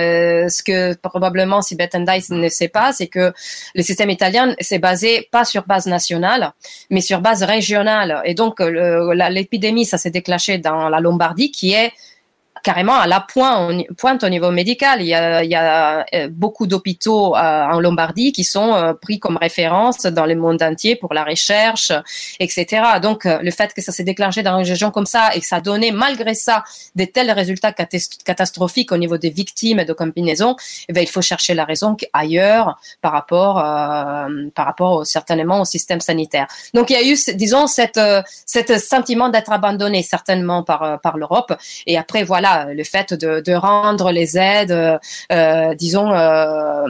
ce 0.50 0.64
que 0.64 0.94
probablement 0.96 1.62
si 1.62 1.76
Dice 1.76 2.30
ne 2.30 2.50
sait 2.50 2.68
pas, 2.68 2.94
c'est 2.94 3.08
que 3.08 3.34
le 3.74 3.84
système 3.84 4.10
italien 4.10 4.56
s'est 4.60 4.80
basé 4.80 5.28
pas 5.32 5.46
sur 5.46 5.66
base 5.66 5.86
nationale, 5.86 6.54
mais 6.90 7.02
sur 7.02 7.22
base 7.22 7.44
régionale. 7.44 8.15
Et 8.24 8.34
donc, 8.34 8.60
l'épidémie, 8.60 9.86
ça 9.86 9.98
s'est 9.98 10.12
déclenché 10.12 10.58
dans 10.58 10.90
la 10.90 11.00
Lombardie, 11.00 11.52
qui 11.52 11.74
est 11.74 11.92
carrément 12.66 12.96
à 12.96 13.06
la 13.06 13.20
pointe, 13.20 14.24
au 14.24 14.30
niveau 14.30 14.50
médical. 14.50 15.00
Il 15.00 15.08
y 15.08 15.14
a, 15.14 16.04
euh, 16.16 16.28
beaucoup 16.32 16.66
d'hôpitaux 16.66 17.36
euh, 17.36 17.40
en 17.40 17.80
Lombardie 17.80 18.32
qui 18.32 18.44
sont 18.44 18.74
euh, 18.74 18.94
pris 18.94 19.20
comme 19.20 19.38
référence 19.38 20.02
dans 20.02 20.26
le 20.26 20.36
monde 20.36 20.64
entier 20.64 20.96
pour 20.96 21.14
la 21.14 21.24
recherche, 21.24 21.92
etc. 22.40 22.82
Donc, 23.04 23.26
le 23.26 23.52
fait 23.52 23.72
que 23.76 23.84
ça 23.84 23.92
s'est 23.92 24.04
déclenché 24.04 24.42
dans 24.42 24.58
une 24.58 24.66
région 24.66 24.90
comme 24.90 25.06
ça 25.06 25.30
et 25.36 25.42
que 25.42 25.46
ça 25.46 25.62
donné, 25.62 25.92
malgré 25.92 26.34
ça, 26.34 26.64
des 26.96 27.12
tels 27.12 27.30
résultats 27.30 27.72
catastrophiques 27.72 28.92
au 28.92 28.98
niveau 28.98 29.18
des 29.20 29.30
victimes 29.30 29.80
et 29.80 29.86
de 29.86 29.94
combinaisons, 29.94 30.56
eh 30.90 30.94
ben, 30.94 31.02
il 31.02 31.10
faut 31.10 31.22
chercher 31.22 31.54
la 31.54 31.66
raison 31.66 31.96
ailleurs 32.14 32.80
par 33.02 33.12
rapport, 33.12 33.56
par 34.56 34.66
rapport 34.66 35.06
certainement 35.06 35.62
au 35.62 35.66
système 35.66 36.02
sanitaire. 36.02 36.48
Donc, 36.74 36.90
il 36.90 36.94
y 36.94 36.96
a 36.96 37.04
eu, 37.04 37.16
disons, 37.36 37.68
cette, 37.68 38.02
cet 38.48 38.80
sentiment 38.80 39.30
d'être 39.30 39.52
abandonné 39.52 40.02
certainement 40.02 40.64
par 40.64 41.18
l'Europe. 41.18 41.54
Et 41.86 41.98
après, 42.00 42.24
voilà, 42.24 42.55
le 42.64 42.84
fait 42.84 43.14
de, 43.14 43.54
rendre 43.54 44.12
les 44.12 44.38
aides, 44.38 45.00
euh, 45.32 45.76
disons, 45.76 46.12
euh, 46.14 46.86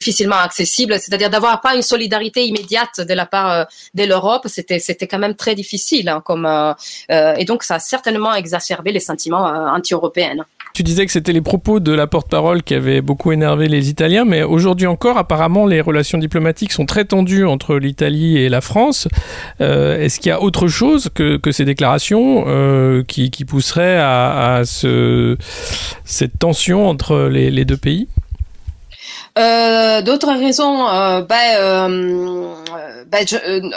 difficilement 0.00 0.36
accessible, 0.36 0.94
c'est-à-dire 0.94 1.30
d'avoir 1.30 1.60
pas 1.60 1.74
une 1.74 1.82
solidarité 1.82 2.44
immédiate 2.46 3.00
de 3.00 3.14
la 3.14 3.26
part 3.26 3.66
de 3.94 4.04
l'Europe, 4.04 4.46
c'était 4.46 4.78
c'était 4.78 5.06
quand 5.06 5.18
même 5.18 5.34
très 5.34 5.54
difficile. 5.54 6.08
Hein, 6.08 6.22
comme 6.24 6.46
et 7.08 7.44
donc 7.44 7.62
ça 7.62 7.76
a 7.76 7.78
certainement 7.78 8.34
exacerbé 8.34 8.92
les 8.92 9.00
sentiments 9.00 9.44
anti-européens. 9.44 10.44
Tu 10.78 10.84
disais 10.84 11.06
que 11.06 11.10
c'était 11.10 11.32
les 11.32 11.40
propos 11.40 11.80
de 11.80 11.90
la 11.90 12.06
porte-parole 12.06 12.62
qui 12.62 12.72
avaient 12.72 13.00
beaucoup 13.00 13.32
énervé 13.32 13.66
les 13.66 13.90
Italiens, 13.90 14.24
mais 14.24 14.44
aujourd'hui 14.44 14.86
encore, 14.86 15.18
apparemment, 15.18 15.66
les 15.66 15.80
relations 15.80 16.18
diplomatiques 16.18 16.70
sont 16.70 16.86
très 16.86 17.04
tendues 17.04 17.44
entre 17.44 17.78
l'Italie 17.78 18.38
et 18.38 18.48
la 18.48 18.60
France. 18.60 19.08
Euh, 19.60 20.00
est-ce 20.00 20.20
qu'il 20.20 20.28
y 20.28 20.32
a 20.32 20.40
autre 20.40 20.68
chose 20.68 21.10
que, 21.12 21.40
ces 21.50 21.64
déclarations 21.64 22.44
euh, 22.46 23.02
qui, 23.02 23.32
qui 23.32 23.44
pousseraient 23.44 23.98
à, 23.98 24.62
ce, 24.64 25.36
cette 26.04 26.38
tension 26.38 26.88
entre 26.88 27.26
les 27.26 27.64
deux 27.64 27.76
pays? 27.76 28.06
Euh, 29.38 30.02
d'autres 30.02 30.32
raisons, 30.32 30.88
euh, 30.88 31.22
ben, 31.22 31.36
euh, 31.56 32.54
ben 33.06 33.24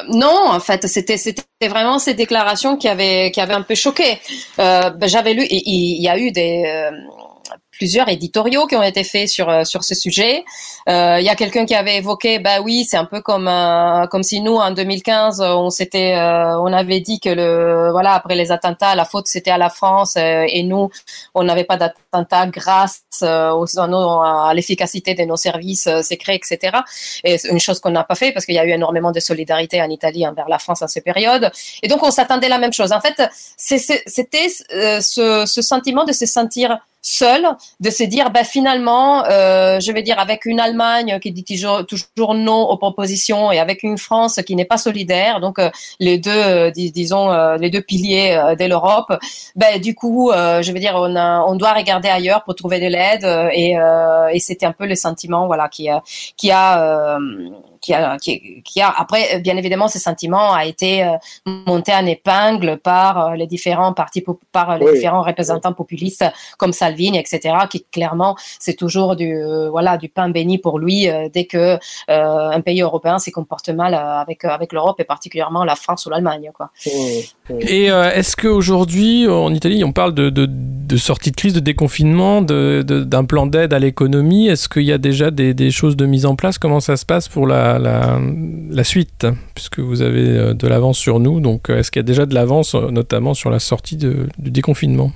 non, 0.10 0.50
en 0.50 0.60
fait, 0.60 0.88
c'était 0.88 1.18
c'était 1.18 1.44
vraiment 1.68 2.00
ces 2.00 2.14
déclarations 2.14 2.78
qui 2.78 2.88
avaient 2.88 3.32
qui 3.32 3.40
avaient 3.42 3.54
un 3.54 3.62
peu 3.62 3.76
choqué. 3.76 4.20
Ben, 4.58 4.94
j'avais 5.04 5.34
lu, 5.34 5.46
il 5.50 6.02
y 6.02 6.10
a 6.10 6.18
eu 6.18 6.32
des 6.32 6.64
plusieurs 7.82 8.10
éditoriaux 8.10 8.68
qui 8.68 8.76
ont 8.76 8.84
été 8.84 9.04
faits 9.04 9.28
sur 9.28 9.50
euh, 9.50 9.64
sur 9.64 9.84
ce 9.84 9.96
sujet. 9.96 10.46
Euh, 10.88 11.18
il 11.20 11.26
y 11.26 11.30
a 11.30 11.36
quelqu'un 11.36 11.66
qui 11.66 11.74
avait 11.74 11.98
évoqué, 11.98 12.38
bah 12.38 12.62
oui, 12.62 12.86
c'est 12.88 12.96
un 12.96 13.06
peu 13.06 13.22
comme 13.22 13.48
euh, 13.48 14.06
comme 14.06 14.22
si 14.22 14.40
nous 14.40 14.56
en 14.56 14.70
2015 14.70 15.42
on 15.42 15.72
s'était 15.72 16.14
on 16.68 16.72
avait 16.72 17.00
dit 17.00 17.20
que 17.20 17.30
le 17.30 17.90
voilà 17.92 18.14
après 18.14 18.36
les 18.36 18.52
attentats 18.52 18.94
la 18.94 19.06
faute 19.06 19.26
c'était 19.26 19.50
à 19.50 19.58
la 19.58 19.72
France 19.72 20.14
et 20.16 20.62
nous 20.62 20.90
on 21.34 21.44
n'avait 21.44 21.64
pas 21.64 21.78
d'attentats 21.78 22.46
grâce 22.46 23.02
aux, 23.24 23.66
à 23.80 24.52
l'efficacité 24.54 25.16
de 25.16 25.24
nos 25.24 25.38
services 25.38 25.90
secrets 26.12 26.36
etc. 26.36 26.78
Et 27.24 27.38
une 27.50 27.60
chose 27.60 27.80
qu'on 27.80 27.90
n'a 27.90 28.04
pas 28.04 28.16
fait 28.16 28.32
parce 28.32 28.46
qu'il 28.46 28.56
y 28.56 28.60
a 28.60 28.66
eu 28.66 28.74
énormément 28.80 29.12
de 29.12 29.20
solidarité 29.20 29.82
en 29.82 29.90
Italie 29.90 30.28
envers 30.28 30.50
la 30.50 30.60
France 30.60 30.84
en 30.84 30.88
ces 30.88 31.02
périodes. 31.02 31.52
Et 31.82 31.88
donc 31.88 32.04
on 32.04 32.12
s'attendait 32.12 32.50
la 32.50 32.60
même 32.60 32.74
chose. 32.74 32.92
En 32.92 33.02
fait, 33.02 33.18
c'était 33.58 34.50
ce 35.50 35.62
sentiment 35.72 36.04
de 36.06 36.14
se 36.14 36.28
sentir 36.28 36.78
seul, 37.02 37.48
de 37.80 37.90
se 37.90 38.04
dire 38.04 38.32
bah, 38.32 38.44
finalement, 38.44 39.26
euh, 39.26 39.80
je 39.80 39.92
vais 39.92 40.04
dire 40.04 40.20
avec 40.20 40.46
une 40.46 40.60
Allemagne 40.60 41.20
qui 41.20 41.32
dit 41.32 41.44
toujours, 41.44 41.86
toujours 41.86 42.36
non 42.36 42.70
aux 42.70 42.78
propositions 42.78 43.52
et 43.52 43.60
avec 43.60 43.84
une 43.84 43.98
France 43.98 44.40
qui 44.46 44.56
n'est 44.56 44.66
pas 44.66 44.78
solidaire, 44.78 45.40
donc 45.40 45.60
euh, 45.60 45.70
les 46.00 46.18
deux, 46.18 46.32
euh, 46.32 46.72
disons 46.72 47.32
euh, 47.32 47.58
les 47.58 47.70
deux 47.70 47.82
piliers 47.82 48.40
de 48.58 48.66
l'Europe, 48.66 49.14
ben 49.56 49.80
du 49.80 49.96
coup, 49.96 50.32
je 50.34 50.72
veux 50.72 50.80
dire, 50.80 50.94
on, 50.96 51.16
a, 51.16 51.42
on 51.42 51.56
doit 51.56 51.74
regarder 51.74 52.10
ailleurs 52.10 52.44
pour 52.44 52.56
trouver 52.56 52.80
de 52.80 52.88
l'aide 52.88 53.26
et, 53.54 53.76
et 54.34 54.40
c'était 54.40 54.66
un 54.66 54.72
peu 54.72 54.86
le 54.86 54.96
sentiment 54.96 55.48
voilà 55.48 55.68
qui 55.70 55.88
qui 56.38 56.52
a 56.52 57.18
qui 57.82 57.94
a, 57.94 58.18
qui, 58.18 58.62
qui, 58.64 58.80
a 58.80 58.90
après 58.90 59.40
bien 59.40 59.58
évidemment 59.58 59.88
ce 59.88 60.00
sentiment 60.00 60.54
a 60.54 60.66
été 60.66 61.04
euh, 61.04 61.18
monté 61.66 61.92
en 61.94 62.06
épingle 62.06 62.78
par 62.78 63.26
euh, 63.26 63.36
les 63.36 63.48
différents 63.48 63.94
partis 63.94 64.24
par 64.52 64.78
les 64.78 64.94
différents 64.94 65.24
représentants 65.24 65.74
populistes 65.74 66.26
comme 66.58 66.74
Salvini 66.74 67.18
etc 67.18 67.56
qui 67.70 67.84
clairement 67.92 68.36
c'est 68.60 68.76
toujours 68.76 69.16
du 69.16 69.36
euh, 69.36 69.70
voilà 69.70 69.98
du 69.98 70.10
pain 70.10 70.30
béni 70.30 70.60
pour 70.60 70.78
lui 70.78 71.08
dès 71.34 71.46
que 71.46 71.78
un 72.08 72.62
pays 72.62 72.82
européen 72.82 73.18
se 73.18 73.32
comporte 73.32 73.70
mal 73.70 73.96
avec 73.96 74.46
avec 74.46 74.74
l'Europe 74.74 75.00
et 75.00 75.04
particulièrement 75.04 75.64
la 75.64 75.76
France 75.76 76.06
ou 76.06 76.10
l'Allemagne 76.10 76.52
quoi. 76.54 76.70
Et 77.60 77.86
est-ce 77.86 78.36
qu'aujourd'hui 78.36 79.28
en 79.28 79.54
Italie 79.54 79.84
on 79.84 79.92
parle 79.92 80.14
de, 80.14 80.30
de, 80.30 80.48
de, 80.48 80.98
sortie 80.98 81.32
de 81.32 81.36
crise 81.36 81.54
de 81.54 81.60
déconfinement 81.60 82.42
d'un 82.42 82.84
de, 82.84 83.26
plan 83.26 83.48
d'aide 83.48 83.74
à 83.74 83.80
l'économie? 83.80 84.48
Est-ce 84.48 84.70
qu'il 84.70 84.84
y 84.84 84.92
a 84.92 84.98
déjà 84.98 85.32
des, 85.32 85.54
des 85.54 85.72
choses 85.72 85.96
de 85.96 86.06
mise 86.06 86.26
en 86.26 86.36
place? 86.36 86.58
Comment 86.58 86.80
ça 86.80 86.98
se 86.98 87.06
passe 87.06 87.28
pour 87.28 87.48
la 87.48 87.71
la, 87.80 88.84
suite, 88.84 89.28
puisque 89.56 89.80
vous 89.80 90.02
avez 90.02 90.28
euh, 90.28 90.54
de 90.54 90.68
l'avance 90.68 90.98
sur 90.98 91.20
nous. 91.20 91.40
Donc, 91.40 91.70
euh, 91.70 91.80
est-ce 91.80 91.92
qu'il 91.92 92.00
y 92.00 92.06
a 92.06 92.08
déjà 92.08 92.26
de 92.26 92.34
l'avance, 92.34 92.76
euh, 92.76 92.90
notamment 92.90 93.34
sur 93.34 93.50
la 93.50 93.60
sortie 93.60 93.98
du 93.98 94.28
déconfinement? 94.38 95.12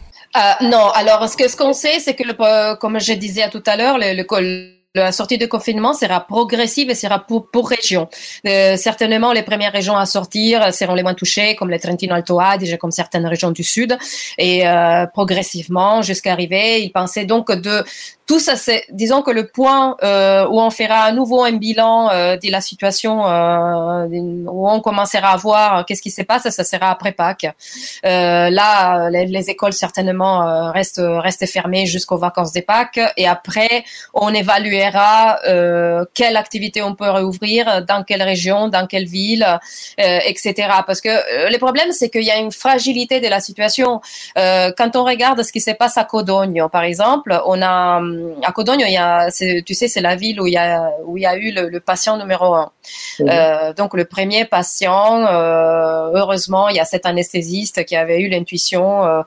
Non, 0.62 0.90
alors 0.94 1.30
ce 1.30 1.38
que 1.38 1.48
ce 1.48 1.56
qu'on 1.56 1.72
sait, 1.72 2.00
c'est 2.00 2.14
que, 2.14 2.76
comme 2.76 3.00
je 3.00 3.14
disais 3.14 3.50
tout 3.50 3.64
à 3.66 3.78
l'heure, 3.78 3.98
la 3.98 5.12
sortie 5.14 5.38
de 5.38 5.46
confinement 5.46 5.94
sera 5.94 6.20
progressive 6.20 6.90
et 6.90 6.96
sera 6.96 7.20
pour, 7.20 7.70
région. 7.70 8.10
Certainement, 8.44 9.32
les 9.32 9.44
premières 9.44 9.72
régions 9.72 9.96
à 9.96 10.06
sortir 10.06 10.74
seront 10.74 10.94
les 10.94 11.04
moins 11.04 11.14
touchées, 11.14 11.56
comme 11.56 11.70
les 11.70 11.80
Trentino 11.80 12.14
Alto 12.16 12.38
Adige, 12.42 12.78
comme 12.78 12.92
certaines 12.92 13.26
régions 13.26 13.52
du 13.52 13.64
sud, 13.64 13.98
et 14.38 14.66
progressivement 15.14 16.02
jusqu'à 16.02 16.34
arriver. 16.34 16.84
Il 16.84 16.92
pensait 16.92 17.24
donc 17.24 17.50
de 17.54 17.86
tout 18.28 18.40
ça, 18.40 18.56
c'est, 18.56 18.86
disons 18.90 19.22
que 19.22 19.30
le 19.30 19.46
point 19.46 19.98
euh, 20.02 20.48
où 20.48 20.60
on 20.60 20.72
fera 20.72 21.04
à 21.04 21.12
nouveau 21.12 21.44
un 21.44 21.52
bilan 21.52 22.10
euh, 22.10 22.38
de 22.38 22.52
la 22.52 22.60
situation, 22.60 23.24
euh, 23.28 24.08
où 24.08 24.68
on 24.68 24.80
commencera 24.82 25.30
à 25.30 25.38
voir 25.38 25.86
qu'est-ce 25.86 26.02
qui 26.02 26.10
se 26.10 26.24
passe, 26.24 26.50
ça 26.50 26.64
sera 26.64 26.90
après 26.90 27.12
Pâques. 27.12 27.46
Euh, 28.04 28.50
là, 28.50 29.12
les, 29.12 29.28
les, 29.28 29.50
écoles 29.52 29.74
certainement 29.74 30.42
euh, 30.42 30.72
restent 30.72 31.02
restent 31.04 31.46
fermées 31.46 31.86
jusqu'aux 31.86 32.18
vacances 32.18 32.52
des 32.52 32.64
Pâques, 32.64 33.00
et 33.16 33.28
après, 33.28 33.84
on 34.16 34.34
évaluera 34.34 35.40
quelle 36.14 36.38
activité 36.38 36.82
on 36.82 36.96
peut 36.96 37.10
réouvrir, 37.10 37.86
dans 37.86 38.04
quelle 38.04 38.24
région, 38.24 38.70
dans 38.70 38.88
quelle 38.88 39.06
ville, 39.06 39.46
etc. 39.98 40.54
Parce 40.88 41.02
que 41.02 41.52
le 41.52 41.58
problème, 41.58 41.92
c'est 41.92 42.10
qu'il 42.10 42.24
y 42.24 42.32
a 42.32 42.38
une 42.38 42.52
fragilité 42.52 43.20
de 43.20 43.28
la 43.28 43.40
situation. 43.40 44.02
quand 44.36 44.96
on 44.96 45.04
regarde 45.04 45.44
ce 45.44 45.52
qui 45.52 45.62
se 45.62 45.72
passe 45.72 45.98
à 45.98 46.06
Codogno, 46.06 46.70
par 46.70 46.84
exemple, 46.84 47.40
on 47.46 47.62
a 47.62 48.02
à 48.44 48.52
Codogno, 48.52 48.86
il 48.86 48.94
y 48.94 48.98
a, 48.98 49.30
tu 49.32 49.74
sais, 49.74 49.88
c'est 49.88 50.02
la 50.02 50.16
ville 50.16 50.40
où 50.42 50.48
il 50.48 50.54
y 50.54 50.58
a, 50.58 50.92
où 51.06 51.18
il 51.18 51.22
y 51.22 51.26
a 51.26 51.36
eu 51.36 51.52
le, 51.52 51.80
patient 51.80 52.18
numéro 52.18 52.54
un. 52.56 52.72
Euh, 53.22 53.74
donc 53.74 53.94
le 53.94 54.06
premier 54.06 54.46
patient, 54.46 55.26
euh, 55.26 56.12
heureusement, 56.14 56.70
il 56.70 56.76
y 56.76 56.80
a 56.80 56.86
cet 56.86 57.06
anesthésiste 57.06 57.86
qui 57.86 57.96
avait 57.96 58.22
eu 58.22 58.30
l'intuition 58.30 59.06
euh, 59.06 59.24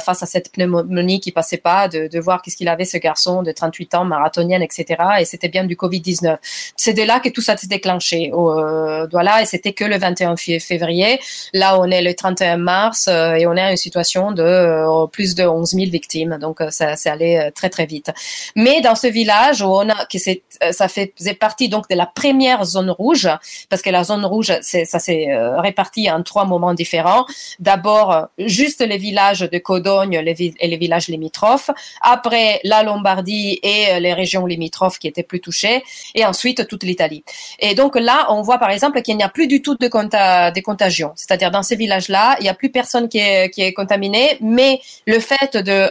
face 0.00 0.22
à 0.22 0.26
cette 0.26 0.52
pneumonie 0.52 1.20
qui 1.20 1.32
passait 1.32 1.58
pas, 1.58 1.88
de, 1.88 2.08
de 2.08 2.20
voir 2.20 2.42
qu'est-ce 2.42 2.56
qu'il 2.56 2.68
avait 2.68 2.84
ce 2.84 2.96
garçon 2.98 3.42
de 3.42 3.52
38 3.52 3.94
ans, 3.94 4.04
marathonienne, 4.04 4.62
etc. 4.62 5.02
Et 5.20 5.24
c'était 5.24 5.48
bien 5.48 5.64
du 5.64 5.76
Covid-19. 5.76 6.38
C'est 6.76 6.94
de 6.94 7.02
là 7.02 7.20
que 7.20 7.28
tout 7.28 7.42
ça 7.42 7.56
s'est 7.56 7.66
déclenché. 7.66 8.30
voilà, 8.32 9.42
et 9.42 9.46
c'était 9.46 9.72
que 9.72 9.84
le 9.84 9.98
21 9.98 10.36
février. 10.36 11.20
Là, 11.52 11.78
on 11.78 11.90
est 11.90 12.02
le 12.02 12.14
31 12.14 12.56
mars 12.56 13.08
et 13.08 13.46
on 13.46 13.56
est 13.56 13.60
à 13.60 13.70
une 13.70 13.76
situation 13.76 14.32
de 14.32 15.06
plus 15.08 15.34
de 15.34 15.44
11 15.44 15.70
000 15.70 15.90
victimes. 15.90 16.38
Donc 16.40 16.62
ça, 16.70 16.96
c'est 16.96 17.10
allé 17.10 17.50
très 17.54 17.70
très 17.70 17.86
vite. 17.86 18.10
Mais 18.56 18.80
dans 18.80 18.94
ce 18.94 19.06
village 19.06 19.62
où 19.62 19.66
on 19.66 19.88
a, 19.88 20.06
que 20.06 20.18
c'est, 20.18 20.42
ça 20.72 20.88
faisait 20.88 21.34
partie 21.34 21.68
donc 21.68 21.88
de 21.88 21.94
la 21.94 22.06
première 22.06 22.64
zone 22.64 22.90
rouge, 22.90 23.28
parce 23.68 23.82
que 23.82 23.90
la 23.90 24.04
zone 24.04 24.24
rouge, 24.24 24.52
ça 24.60 24.98
s'est 24.98 25.30
euh, 25.30 25.60
réparti 25.60 26.10
en 26.10 26.22
trois 26.22 26.44
moments 26.44 26.74
différents. 26.74 27.26
D'abord, 27.58 28.28
juste 28.38 28.80
les 28.80 28.98
villages 28.98 29.40
de 29.40 29.58
Codogne 29.58 30.14
et 30.14 30.68
les 30.68 30.76
villages 30.76 31.08
limitrophes. 31.08 31.70
Après, 32.00 32.60
la 32.64 32.82
Lombardie 32.82 33.58
et 33.62 33.92
euh, 33.92 34.00
les 34.00 34.12
régions 34.12 34.46
limitrophes 34.46 34.98
qui 34.98 35.08
étaient 35.08 35.22
plus 35.22 35.40
touchées. 35.40 35.82
Et 36.14 36.24
ensuite, 36.24 36.66
toute 36.66 36.82
l'Italie. 36.82 37.24
Et 37.58 37.74
donc 37.74 37.96
là, 37.96 38.26
on 38.30 38.42
voit 38.42 38.58
par 38.58 38.70
exemple 38.70 39.00
qu'il 39.02 39.16
n'y 39.16 39.22
a 39.22 39.28
plus 39.28 39.46
du 39.46 39.62
tout 39.62 39.76
de, 39.76 39.88
conta 39.88 40.50
de 40.50 40.60
contagion. 40.60 41.12
C'est-à-dire 41.16 41.50
dans 41.50 41.62
ces 41.62 41.76
villages-là, 41.76 42.36
il 42.40 42.42
n'y 42.42 42.48
a 42.48 42.54
plus 42.54 42.70
personne 42.70 43.08
qui 43.08 43.18
est, 43.18 43.50
qui 43.50 43.72
contaminé, 43.74 44.38
mais 44.40 44.80
le 45.06 45.20
fait 45.20 45.56
de, 45.56 45.90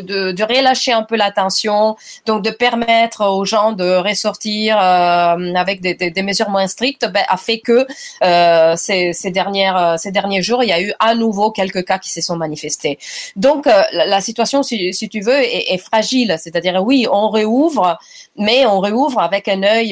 de, 0.00 0.42
relâcher 0.42 0.92
un 0.92 1.02
peu 1.02 1.16
la 1.16 1.30
attention, 1.36 1.96
donc 2.24 2.42
de 2.42 2.50
permettre 2.50 3.26
aux 3.26 3.44
gens 3.44 3.65
de 3.72 3.96
ressortir 3.96 4.76
euh, 4.78 5.54
avec 5.54 5.80
des, 5.80 6.22
mesures 6.22 6.50
moins 6.50 6.66
strictes, 6.66 7.06
ben, 7.10 7.24
a 7.28 7.36
fait 7.36 7.58
que 7.58 7.86
euh, 8.22 8.74
ces, 8.76 9.30
dernières, 9.30 9.76
euh, 9.76 9.96
ces 9.96 10.10
derniers 10.10 10.42
jours, 10.42 10.62
il 10.62 10.68
y 10.68 10.72
a 10.72 10.80
eu 10.80 10.92
à 10.98 11.14
nouveau 11.14 11.50
quelques 11.50 11.84
cas 11.84 11.98
qui 11.98 12.10
se 12.10 12.20
sont 12.20 12.36
manifestés. 12.36 12.98
Donc 13.36 13.66
la, 13.92 14.20
situation, 14.20 14.62
si, 14.62 14.92
tu 15.10 15.20
veux, 15.20 15.40
est, 15.40 15.78
fragile. 15.78 16.36
C'est-à-dire 16.38 16.82
oui, 16.82 17.06
on 17.10 17.28
réouvre, 17.28 17.98
mais 18.36 18.66
on 18.66 18.80
réouvre 18.80 19.20
avec 19.20 19.48
un 19.48 19.62
œil 19.62 19.90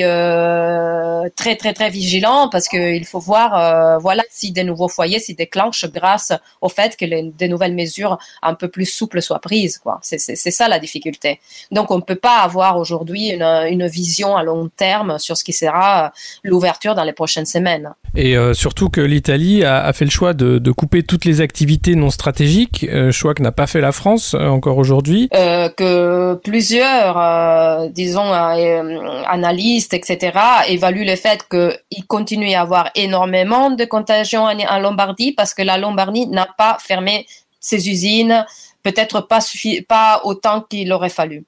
très 1.37 1.57
très 1.57 1.73
très 1.73 1.91
vigilant 1.91 2.49
parce 2.49 2.69
qu'il 2.69 3.05
faut 3.05 3.19
voir, 3.19 4.01
voilà, 4.01 4.23
si 4.31 4.53
des 4.53 4.65
nouveaux 4.65 4.89
foyers 4.89 5.19
s'y 5.19 5.35
déclenchent 5.35 5.87
grâce 5.87 6.33
au 6.61 6.69
fait 6.69 6.97
que 6.97 7.05
des 7.05 7.49
nouvelles 7.49 7.75
mesures 7.75 8.19
un 8.43 8.55
peu 8.55 8.69
plus 8.69 8.87
souples 8.87 9.23
soient 9.23 9.41
prises. 9.41 9.79
Quoi, 9.79 10.01
c'est 10.03 10.19
ça 10.19 10.69
la 10.69 10.79
difficulté. 10.79 11.41
Donc 11.71 11.91
on 11.91 11.97
ne 11.97 12.03
peut 12.03 12.15
pas 12.17 12.39
avoir 12.39 12.79
aujourd'hui 12.79 13.31
une, 13.31 13.43
une, 13.69 13.87
vision 13.87 14.37
à 14.37 14.43
long 14.43 14.71
terme 14.75 15.19
sur 15.19 15.37
ce 15.37 15.45
qui 15.45 15.53
sera 15.53 16.13
l'ouverture 16.43 16.95
dans 16.95 17.05
les 17.05 17.13
prochaines 17.13 17.47
semaines. 17.47 17.91
Et 18.15 18.37
euh, 18.37 18.55
surtout 18.55 18.89
que 18.89 19.01
l'Italie 19.01 19.65
a, 19.65 19.85
a, 19.85 19.93
fait 19.93 20.05
le 20.05 20.11
choix 20.11 20.33
de, 20.33 20.59
de, 20.59 20.73
couper 20.73 21.03
toutes 21.03 21.25
les 21.25 21.41
activités 21.41 21.95
non 21.95 22.11
stratégiques, 22.11 22.87
euh, 22.91 23.13
choix 23.13 23.35
que 23.35 23.43
n'a 23.43 23.53
pas 23.53 23.67
fait 23.67 23.81
la 23.81 23.93
France 23.93 24.35
euh, 24.35 24.49
encore 24.49 24.79
aujourd'hui. 24.79 25.29
que 25.31 26.35
plusieurs, 26.43 27.91
disons 27.91 28.33
euh, 28.33 29.23
analystes, 29.27 29.95
etc., 29.95 30.39
évaluent 30.69 31.05
le 31.05 31.17
fait 31.17 31.47
qu'il 31.49 32.07
continue 32.07 32.47
à 32.47 32.51
y 32.51 32.55
avoir 32.55 32.91
énormément 32.95 33.71
de 33.71 33.85
contagions 33.85 34.45
en, 34.45 34.79
Lombardie 34.79 35.33
parce 35.33 35.55
que 35.55 35.63
la 35.63 35.79
Lombardie 35.79 36.27
n'a 36.27 36.49
pas 36.59 36.79
fermé 36.81 37.27
ses 37.61 37.89
usines, 37.89 38.45
peut-être 38.83 39.21
pas, 39.23 39.41
pas 39.89 40.21
autant 40.25 40.61
qu'il 40.63 40.93
aurait 40.93 41.09
fallu. 41.09 41.45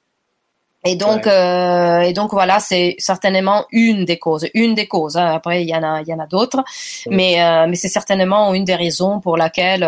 Et 0.87 0.97
donc, 0.97 1.27
euh, 1.27 2.01
et 2.01 2.13
donc 2.13 2.33
voilà, 2.33 2.61
c'est 2.61 2.95
certainement 2.99 3.67
une 3.73 4.05
des 4.05 4.19
causes, 4.19 4.49
une 4.55 4.75
des 4.75 4.87
causes. 4.87 5.17
Hein. 5.17 5.27
Après, 5.35 5.63
il 5.63 5.69
y 5.69 5.75
en 5.75 5.83
a, 5.83 6.01
il 6.01 6.09
y 6.09 6.15
en 6.15 6.21
a 6.21 6.27
d'autres, 6.27 6.63
mais 7.11 7.43
euh, 7.43 7.67
mais 7.69 7.77
c'est 7.77 7.89
certainement 7.89 8.55
une 8.55 8.65
des 8.65 8.75
raisons 8.75 9.21
pour 9.21 9.37
laquelle 9.37 9.83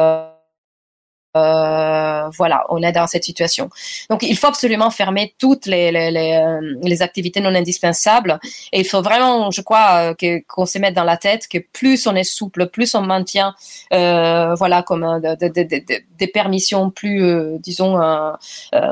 euh, 1.37 2.29
voilà, 2.37 2.65
on 2.71 2.83
est 2.83 2.93
dans 2.93 3.07
cette 3.07 3.25
situation. 3.25 3.69
Donc, 4.11 4.23
il 4.23 4.37
faut 4.37 4.47
absolument 4.47 4.91
fermer 4.91 5.35
toutes 5.39 5.67
les, 5.67 5.93
les, 5.93 6.11
les, 6.11 6.33
euh, 6.35 6.75
les 6.83 7.03
activités 7.03 7.41
non 7.41 7.55
indispensables. 7.55 8.41
Et 8.73 8.81
il 8.81 8.87
faut 8.87 9.03
vraiment, 9.03 9.51
je 9.51 9.61
crois, 9.61 10.11
euh, 10.11 10.15
que, 10.15 10.43
qu'on 10.47 10.67
se 10.67 10.79
mette 10.79 10.95
dans 10.95 11.05
la 11.05 11.17
tête 11.17 11.49
que 11.49 11.59
plus 11.59 12.07
on 12.07 12.15
est 12.17 12.25
souple, 12.25 12.69
plus 12.69 12.95
on 12.95 13.03
maintient, 13.03 13.55
euh, 13.93 14.55
voilà, 14.55 14.83
comme 14.83 15.21
de, 15.21 15.35
de, 15.35 15.49
de, 15.49 16.03
des 16.19 16.27
permissions 16.27 16.91
plus, 16.91 17.25
euh, 17.25 17.59
disons, 17.61 17.99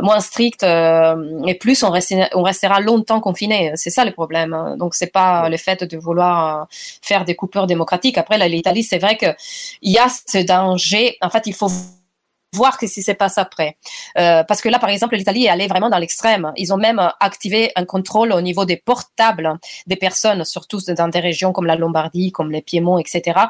moins 0.02 0.20
strictes, 0.20 0.62
et 0.62 1.54
plus 1.54 1.82
on, 1.82 1.92
on 2.34 2.42
restera 2.42 2.80
longtemps 2.80 3.20
confiné. 3.20 3.72
C'est 3.76 3.90
ça 3.90 4.04
le 4.04 4.12
problème. 4.12 4.52
Hein. 4.52 4.76
Donc, 4.76 4.94
c'est 4.94 5.12
pas 5.12 5.48
le 5.48 5.56
fait 5.56 5.84
de 5.84 5.96
vouloir 5.96 6.66
faire 7.02 7.24
des 7.24 7.34
coupures 7.34 7.66
démocratiques. 7.66 8.18
Après, 8.18 8.36
l'Italie, 8.48 8.82
c'est 8.82 8.98
vrai 8.98 9.16
que 9.16 9.26
il 9.82 9.92
y 9.92 9.98
a 9.98 10.06
ce 10.08 10.38
danger. 10.38 11.16
En 11.20 11.30
fait, 11.30 11.46
il 11.46 11.54
faut 11.54 11.70
voir 12.56 12.78
que 12.78 12.86
si 12.86 13.02
c'est 13.02 13.14
passe 13.14 13.38
après. 13.38 13.76
Euh, 14.18 14.42
parce 14.44 14.60
que 14.60 14.68
là, 14.68 14.78
par 14.78 14.90
exemple, 14.90 15.16
l'Italie 15.16 15.46
est 15.46 15.48
allée 15.50 15.66
vraiment 15.66 15.90
dans 15.90 15.98
l'extrême. 15.98 16.52
Ils 16.56 16.72
ont 16.72 16.76
même 16.76 17.00
activé 17.20 17.72
un 17.76 17.84
contrôle 17.84 18.32
au 18.32 18.40
niveau 18.40 18.64
des 18.64 18.76
portables 18.76 19.58
des 19.86 19.96
personnes, 19.96 20.44
surtout 20.44 20.80
dans 20.96 21.08
des 21.08 21.20
régions 21.20 21.52
comme 21.52 21.66
la 21.66 21.76
Lombardie, 21.76 22.32
comme 22.32 22.50
les 22.50 22.62
Piémont, 22.62 22.98
etc., 22.98 23.40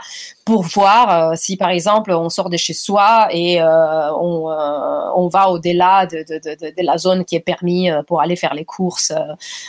pour 0.44 0.62
voir 0.62 1.32
euh, 1.32 1.34
si, 1.36 1.56
par 1.56 1.70
exemple, 1.70 2.12
on 2.12 2.28
sort 2.28 2.50
de 2.50 2.56
chez 2.56 2.72
soi 2.72 3.28
et 3.30 3.60
euh, 3.60 4.12
on, 4.14 5.28
va 5.28 5.50
au-delà 5.50 6.06
de, 6.06 6.82
la 6.82 6.98
zone 6.98 7.24
qui 7.24 7.34
est 7.34 7.40
permis 7.40 7.90
euh, 7.90 8.02
pour 8.04 8.20
aller 8.20 8.36
faire 8.36 8.54
les 8.54 8.64
courses 8.64 9.12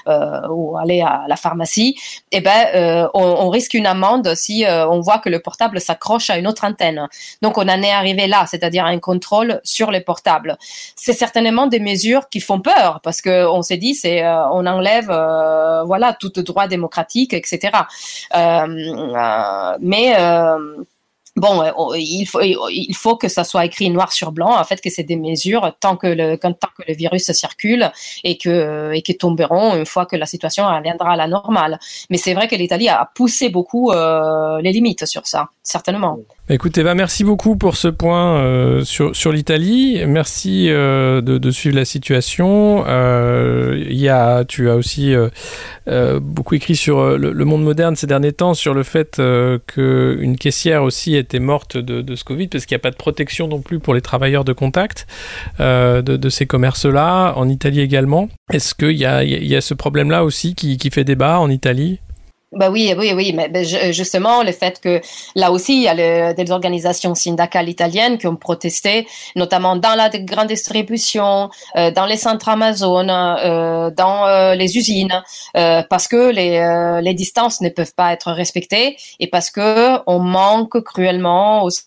ou 0.05 0.77
aller 0.77 1.01
à 1.01 1.25
la 1.27 1.35
pharmacie. 1.35 1.95
Eh 2.31 2.41
ben, 2.41 3.09
on, 3.13 3.49
risque 3.49 3.73
une 3.73 3.87
amende 3.87 4.35
si 4.35 4.65
on 4.67 4.99
voit 4.99 5.19
que 5.19 5.29
le 5.29 5.39
portable 5.39 5.81
s'accroche 5.81 6.29
à 6.29 6.37
une 6.37 6.47
autre 6.47 6.65
antenne. 6.65 7.07
Donc, 7.41 7.57
on 7.57 7.63
en 7.63 7.81
est 7.81 7.91
arrivé 7.91 8.27
là, 8.27 8.45
c'est-à-dire 8.45 8.85
un 8.85 8.99
contrôle 8.99 9.26
sur 9.63 9.91
les 9.91 10.01
portables. 10.01 10.57
C'est 10.95 11.13
certainement 11.13 11.67
des 11.67 11.79
mesures 11.79 12.29
qui 12.29 12.39
font 12.39 12.59
peur 12.59 12.99
parce 13.03 13.21
que 13.21 13.45
on 13.47 13.61
s'est 13.61 13.77
dit 13.77 13.95
c'est 13.95 14.23
euh, 14.23 14.47
on 14.49 14.65
enlève 14.65 15.09
euh, 15.09 15.83
voilà 15.83 16.13
tout 16.13 16.29
droit 16.29 16.67
démocratique 16.67 17.33
etc. 17.33 17.71
Euh, 18.35 19.77
mais 19.79 20.15
bon, 21.35 21.63
il 21.95 22.25
faut, 22.25 22.41
il 22.41 22.95
faut 22.95 23.15
que 23.15 23.27
ça 23.27 23.43
soit 23.43 23.65
écrit 23.65 23.89
noir 23.91 24.11
sur 24.11 24.31
blanc, 24.31 24.59
en 24.59 24.63
fait, 24.63 24.81
que 24.81 24.89
c'est 24.89 25.03
des 25.03 25.15
mesures 25.15 25.71
tant 25.79 25.95
que 25.95 26.07
le, 26.07 26.35
tant 26.37 26.51
que 26.51 26.83
le 26.87 26.95
virus 26.95 27.31
circule 27.31 27.91
et 28.23 28.37
que, 28.39 28.91
et 28.93 29.17
tomberont 29.17 29.75
une 29.75 29.85
fois 29.85 30.07
que 30.07 30.15
la 30.15 30.25
situation 30.25 30.65
reviendra 30.65 31.13
à 31.13 31.15
la 31.15 31.27
normale. 31.27 31.79
Mais 32.09 32.17
c'est 32.17 32.33
vrai 32.33 32.47
que 32.47 32.55
l'Italie 32.55 32.89
a 32.89 33.09
poussé 33.13 33.49
beaucoup 33.49 33.91
les 33.91 34.71
limites 34.71 35.05
sur 35.05 35.27
ça, 35.27 35.49
certainement. 35.61 36.17
Écoute 36.49 36.77
Eva, 36.77 36.95
merci 36.95 37.25
beaucoup 37.25 37.57
pour 37.57 37.75
ce 37.75 37.89
point 37.89 38.37
euh, 38.37 38.83
sur, 38.85 39.15
sur 39.15 39.33
l'Italie. 39.33 40.01
Merci 40.07 40.69
euh, 40.69 41.19
de, 41.21 41.37
de, 41.37 41.51
suivre 41.51 41.75
la 41.75 41.83
situation. 41.83 42.85
Euh, 42.87 43.83
y 43.89 44.07
a, 44.07 44.45
tu 44.45 44.69
as 44.69 44.75
aussi 44.75 45.13
euh, 45.13 46.19
beaucoup 46.21 46.55
écrit 46.55 46.77
sur 46.77 47.17
le, 47.17 47.33
le, 47.33 47.45
monde 47.45 47.63
moderne 47.63 47.95
ces 47.97 48.07
derniers 48.07 48.31
temps, 48.31 48.53
sur 48.53 48.73
le 48.73 48.83
fait 48.83 49.21
qu'une 49.67 50.37
caissière 50.37 50.83
aussi 50.83 51.15
était 51.15 51.39
morte 51.39 51.75
de, 51.77 52.01
de 52.01 52.15
ce 52.15 52.23
Covid, 52.23 52.47
parce 52.47 52.65
qu'il 52.65 52.75
n'y 52.75 52.81
a 52.81 52.83
pas 52.83 52.91
de 52.91 52.95
protection 52.95 53.47
non 53.47 53.59
plus 53.59 53.79
pour 53.79 53.93
les 53.93 54.01
travailleurs 54.01 54.45
de 54.45 54.53
contact 54.53 55.05
de, 55.59 56.01
de, 56.01 56.29
ces 56.29 56.45
commerces-là, 56.45 57.33
en 57.35 57.49
Italie 57.49 57.81
également. 57.81 58.29
Est-ce 58.53 58.73
qu'il 58.73 58.97
y 58.97 59.05
a, 59.05 59.23
y 59.23 59.55
a 59.55 59.61
ce 59.61 59.73
problème-là 59.73 60.23
aussi 60.23 60.55
qui, 60.55 60.77
qui 60.77 60.91
fait 60.91 61.03
débat 61.03 61.39
en 61.39 61.49
Italie? 61.49 61.99
Bah 62.57 62.69
oui, 62.69 62.93
oui, 62.97 63.13
oui, 63.13 63.33
mais 63.33 63.47
ben, 63.49 63.63
justement 63.91 64.43
le 64.43 64.51
fait 64.51 64.79
que 64.81 65.01
là 65.35 65.51
aussi 65.51 65.77
il 65.77 65.83
y 65.83 65.87
a 65.87 66.33
des 66.33 66.51
organisations 66.51 67.15
syndicales 67.15 67.69
italiennes 67.69 68.17
qui 68.17 68.27
ont 68.27 68.35
protesté, 68.35 69.07
notamment 69.35 69.75
dans 69.75 69.95
la 69.95 70.09
grande 70.09 70.47
distribution, 70.47 71.49
euh, 71.75 71.91
dans 71.91 72.05
les 72.05 72.17
centres 72.17 72.49
Amazon, 72.49 73.07
euh, 73.09 73.91
dans 73.91 74.25
euh, 74.25 74.55
les 74.55 74.77
usines, 74.77 75.23
euh, 75.55 75.83
parce 75.89 76.07
que 76.07 76.31
les, 76.31 76.57
euh, 76.57 77.01
les 77.01 77.13
distances 77.13 77.61
ne 77.61 77.69
peuvent 77.69 77.93
pas 77.95 78.13
être 78.13 78.31
respectées 78.31 78.97
et 79.19 79.27
parce 79.27 79.49
que 79.49 79.99
on 80.07 80.19
manque 80.19 80.81
cruellement 80.83 81.63
aussi 81.63 81.83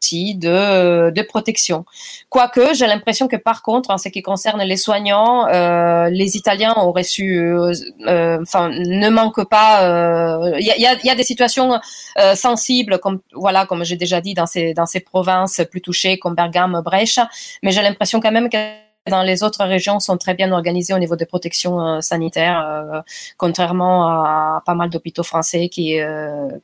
de, 0.00 1.10
de 1.10 1.22
protection. 1.22 1.84
Quoique, 2.28 2.74
j'ai 2.74 2.86
l'impression 2.86 3.28
que 3.28 3.36
par 3.36 3.62
contre, 3.62 3.90
en 3.90 3.98
ce 3.98 4.08
qui 4.08 4.22
concerne 4.22 4.62
les 4.62 4.76
soignants, 4.76 5.46
euh, 5.48 6.08
les 6.10 6.36
Italiens 6.36 6.74
ont 6.76 6.92
reçu, 6.92 7.38
euh, 7.38 7.72
euh, 8.06 8.38
enfin, 8.42 8.70
ne 8.70 9.08
manquent 9.10 9.48
pas. 9.48 10.40
Il 10.58 10.64
y, 10.64 10.86
a, 10.86 10.94
y, 11.02 11.10
a, 11.10 11.14
des 11.14 11.22
situations 11.22 11.80
sensibles, 12.34 12.98
comme 12.98 13.20
voilà, 13.34 13.66
comme 13.66 13.84
j'ai 13.84 13.96
déjà 13.96 14.20
dit, 14.20 14.34
dans 14.34 14.46
ces 14.46 14.74
dans 14.74 14.86
ces 14.86 15.00
provinces 15.00 15.60
plus 15.70 15.80
touchées 15.80 16.18
comme 16.18 16.34
Bergame, 16.34 16.80
Brèche, 16.84 17.20
mais 17.62 17.72
j'ai 17.72 17.82
l'impression 17.82 18.20
quand 18.20 18.32
même 18.32 18.48
que 18.48 18.58
dans 19.10 19.22
les 19.22 19.42
autres 19.42 19.64
régions 19.64 20.00
sont 20.00 20.18
très 20.18 20.34
bien 20.34 20.52
organisées 20.52 20.92
au 20.92 20.98
niveau 20.98 21.16
des 21.16 21.24
protections 21.26 22.00
sanitaires, 22.02 23.02
contrairement 23.36 24.08
à 24.08 24.62
pas 24.66 24.74
mal 24.74 24.90
d'hôpitaux 24.90 25.22
français 25.22 25.68
qui, 25.68 25.98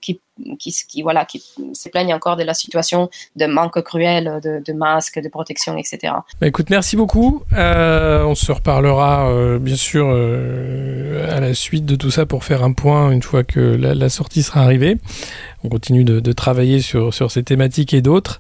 qui 0.01 0.21
qui, 0.59 0.75
qui, 0.89 1.03
voilà, 1.03 1.25
qui 1.25 1.43
se 1.73 1.89
plaignent 1.89 2.15
encore 2.15 2.37
de 2.37 2.43
la 2.43 2.55
situation 2.55 3.09
de 3.37 3.47
manque 3.47 3.81
cruel 3.83 4.41
de, 4.43 4.73
masques, 4.73 5.21
de 5.21 5.29
protection, 5.29 5.77
etc. 5.77 6.15
Bah 6.41 6.47
écoute, 6.47 6.71
merci 6.71 6.97
beaucoup. 6.97 7.43
Euh, 7.53 8.25
on 8.25 8.35
se 8.35 8.51
reparlera 8.51 9.31
euh, 9.31 9.59
bien 9.59 9.77
sûr 9.77 10.07
euh, 10.09 11.35
à 11.35 11.41
la 11.41 11.55
suite 11.55 11.85
de 11.85 11.97
tout 11.97 12.11
ça 12.11 12.27
pour 12.27 12.45
faire 12.45 12.63
un 12.65 12.73
point 12.73 13.11
une 13.11 13.23
fois 13.23 13.45
que 13.45 13.61
la 13.61 14.09
sortie 14.09 14.43
sera 14.43 14.63
arrivée. 14.63 14.99
On 15.65 15.69
continue 15.71 16.05
de, 16.05 16.21
de, 16.21 16.33
travailler 16.33 16.81
sur, 16.81 17.15
sur 17.15 17.31
ces 17.31 17.43
thématiques 17.43 17.95
et 17.95 18.03
d'autres. 18.03 18.39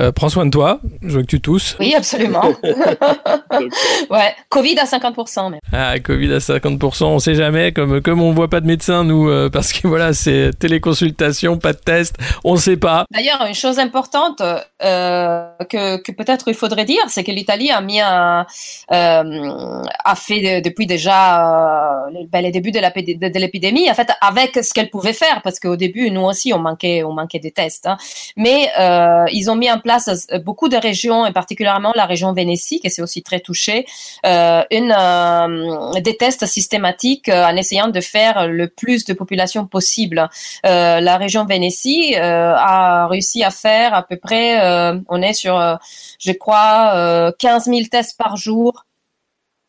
Euh, 0.00 0.10
prends 0.10 0.28
soin 0.28 0.44
de 0.44 0.50
toi. 0.50 0.80
Je 1.02 1.12
vois 1.12 1.22
que 1.22 1.28
tu 1.28 1.40
tousses. 1.40 1.76
Oui, 1.78 1.94
absolument. 1.96 2.42
ouais, 4.10 4.34
Covid 4.48 4.78
à 4.80 4.84
50%. 4.84 5.52
Mais... 5.52 5.60
Ah, 5.72 5.98
Covid 6.00 6.32
à 6.32 6.38
50%, 6.38 7.04
on 7.04 7.18
sait 7.20 7.36
jamais. 7.36 7.72
Comme, 7.72 8.02
comme 8.02 8.20
on 8.20 8.32
voit 8.32 8.48
pas 8.48 8.60
de 8.60 8.66
médecin, 8.66 9.04
nous, 9.04 9.28
euh, 9.28 9.48
parce 9.50 9.72
que 9.72 9.86
voilà, 9.86 10.12
c'est 10.12 10.50
téléconsultation 10.58 11.58
pas 11.58 11.72
de 11.72 11.78
test, 11.78 12.16
on 12.42 12.54
ne 12.54 12.58
sait 12.58 12.76
pas. 12.76 13.04
D'ailleurs, 13.10 13.44
une 13.46 13.54
chose 13.54 13.78
importante 13.78 14.42
euh, 14.82 15.48
que, 15.70 16.02
que 16.02 16.12
peut-être 16.12 16.48
il 16.48 16.54
faudrait 16.54 16.84
dire, 16.84 17.02
c'est 17.08 17.22
que 17.24 17.30
l'Italie 17.30 17.70
a 17.70 17.80
mis 17.80 18.00
un, 18.00 18.46
euh, 18.92 19.82
a 20.04 20.14
fait 20.16 20.60
depuis 20.60 20.86
déjà 20.86 22.06
euh, 22.08 22.24
ben, 22.30 22.42
les 22.42 22.50
débuts 22.50 22.72
de, 22.72 23.38
l'épidémie, 23.38 23.90
en 23.90 23.94
fait, 23.94 24.10
avec 24.20 24.62
ce 24.62 24.72
qu'elle 24.74 24.90
pouvait 24.90 25.12
faire, 25.12 25.42
parce 25.42 25.60
qu'au 25.60 25.76
début, 25.76 26.10
nous 26.10 26.22
aussi, 26.22 26.52
on 26.52 26.58
manquait, 26.68 27.04
on 27.04 27.12
manquait 27.12 27.38
des 27.38 27.52
tests. 27.52 27.86
Hein. 27.86 27.96
Mais 28.36 28.70
euh, 28.78 29.24
ils 29.32 29.50
ont 29.50 29.56
mis 29.56 29.70
en 29.70 29.78
place 29.78 30.26
beaucoup 30.44 30.68
de 30.68 30.76
régions, 30.76 31.26
et 31.26 31.32
particulièrement 31.32 31.92
la 31.94 32.06
région 32.06 32.32
Vénétie, 32.32 32.80
qui 32.80 32.90
s'est 32.90 33.02
aussi 33.02 33.22
très 33.22 33.40
touchée, 33.40 33.86
euh, 34.26 34.62
une, 34.70 34.94
euh, 34.96 36.00
des 36.00 36.16
tests 36.16 36.46
systématiques 36.46 37.28
en 37.28 37.56
essayant 37.56 37.88
de 37.88 38.00
faire 38.00 38.48
le 38.48 38.68
plus 38.68 39.04
de 39.04 39.12
population 39.12 39.66
possible. 39.66 40.28
la 40.64 41.16
région 41.16 41.44
Vénétie 41.44 42.14
euh, 42.16 42.54
a 42.56 43.06
réussi 43.08 43.42
à 43.44 43.50
faire 43.50 43.94
à 43.94 44.02
peu 44.02 44.16
près, 44.16 44.60
euh, 44.62 44.98
on 45.08 45.22
est 45.22 45.32
sur, 45.32 45.58
euh, 45.58 45.76
je 46.18 46.32
crois, 46.32 47.32
15 47.38 47.66
000 47.66 47.80
tests 47.90 48.16
par 48.18 48.36
jour 48.36 48.84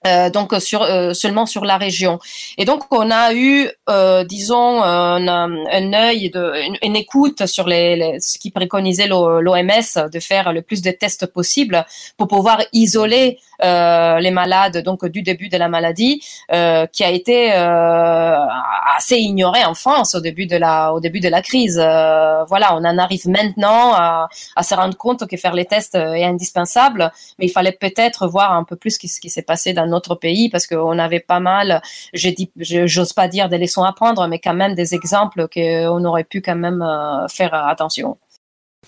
euh, 0.06 0.30
donc 0.30 0.54
euh, 0.54 1.14
seulement 1.14 1.46
sur 1.46 1.66
la 1.66 1.78
région. 1.78 2.20
Et 2.58 2.66
donc 2.66 2.84
on 2.92 3.10
a 3.10 3.34
eu, 3.34 3.70
euh, 3.90 4.24
disons, 4.24 4.84
un, 4.84 5.28
un 5.28 5.94
œil, 5.94 6.32
une, 6.82 6.96
écoute 6.96 7.46
sur 7.46 7.66
ce 7.66 8.38
qui 8.38 8.52
préconisait 8.52 9.08
l'OMS 9.08 10.10
de 10.12 10.20
faire 10.20 10.54
le 10.54 10.62
plus 10.62 10.82
de 10.82 10.92
tests 10.92 11.26
possible 11.26 11.86
pour 12.18 12.28
pouvoir 12.28 12.62
isoler 12.74 13.40
les 13.62 14.32
malades 14.32 14.84
donc 14.84 15.06
du 15.06 15.22
début 15.22 15.50
de 15.50 15.58
la 15.58 15.68
maladie, 15.68 16.22
qui 16.50 17.04
a 17.04 17.10
été 17.10 17.52
assez 17.52 19.18
ignoré 19.18 19.64
en 19.66 19.74
France 19.74 20.16
au 20.16 20.22
début 20.22 20.46
de 20.46 20.58
la 20.58 20.94
au 20.94 21.00
début 21.00 21.20
de 21.20 21.30
la 21.30 21.42
crise. 21.42 21.78
voilà, 21.78 22.76
on 22.76 22.84
en 22.86 22.98
arrive 22.98 23.28
maintenant 23.28 23.94
à, 23.94 24.28
se 24.62 24.76
rendre 24.76 24.98
compte 24.98 25.28
que 25.28 25.38
faire 25.38 25.54
les 25.54 25.66
tests 25.66 25.96
est 25.96 26.26
indispensable, 26.26 27.12
mais 27.40 27.46
il 27.46 27.52
fallait 27.52 27.72
peut-être 27.72 28.28
voir 28.28 28.54
un 28.54 28.64
peu 28.64 28.76
plus 28.76 28.92
ce 28.92 29.00
qui, 29.00 29.08
qui 29.08 29.30
s'est 29.30 29.42
passé 29.42 29.74
dans 29.74 29.86
notre 29.96 30.16
pays 30.16 30.50
parce 30.50 30.68
qu'on 30.68 31.00
avait 31.00 31.20
pas 31.20 31.40
mal, 31.40 31.82
j'ose 32.14 33.14
pas 33.14 33.28
dire 33.28 33.50
des 33.50 33.58
leçons 33.58 33.84
à 33.84 33.94
prendre, 33.94 34.28
mais 34.28 34.40
quand 34.40 34.54
même 34.54 34.76
des 34.76 34.94
exemples 34.94 35.48
qu'on 35.48 36.06
aurait 36.06 36.24
pu 36.24 36.42
quand 36.42 36.56
même 36.56 36.82
euh, 36.82 37.28
faire 37.28 37.54
attention. 37.54 38.18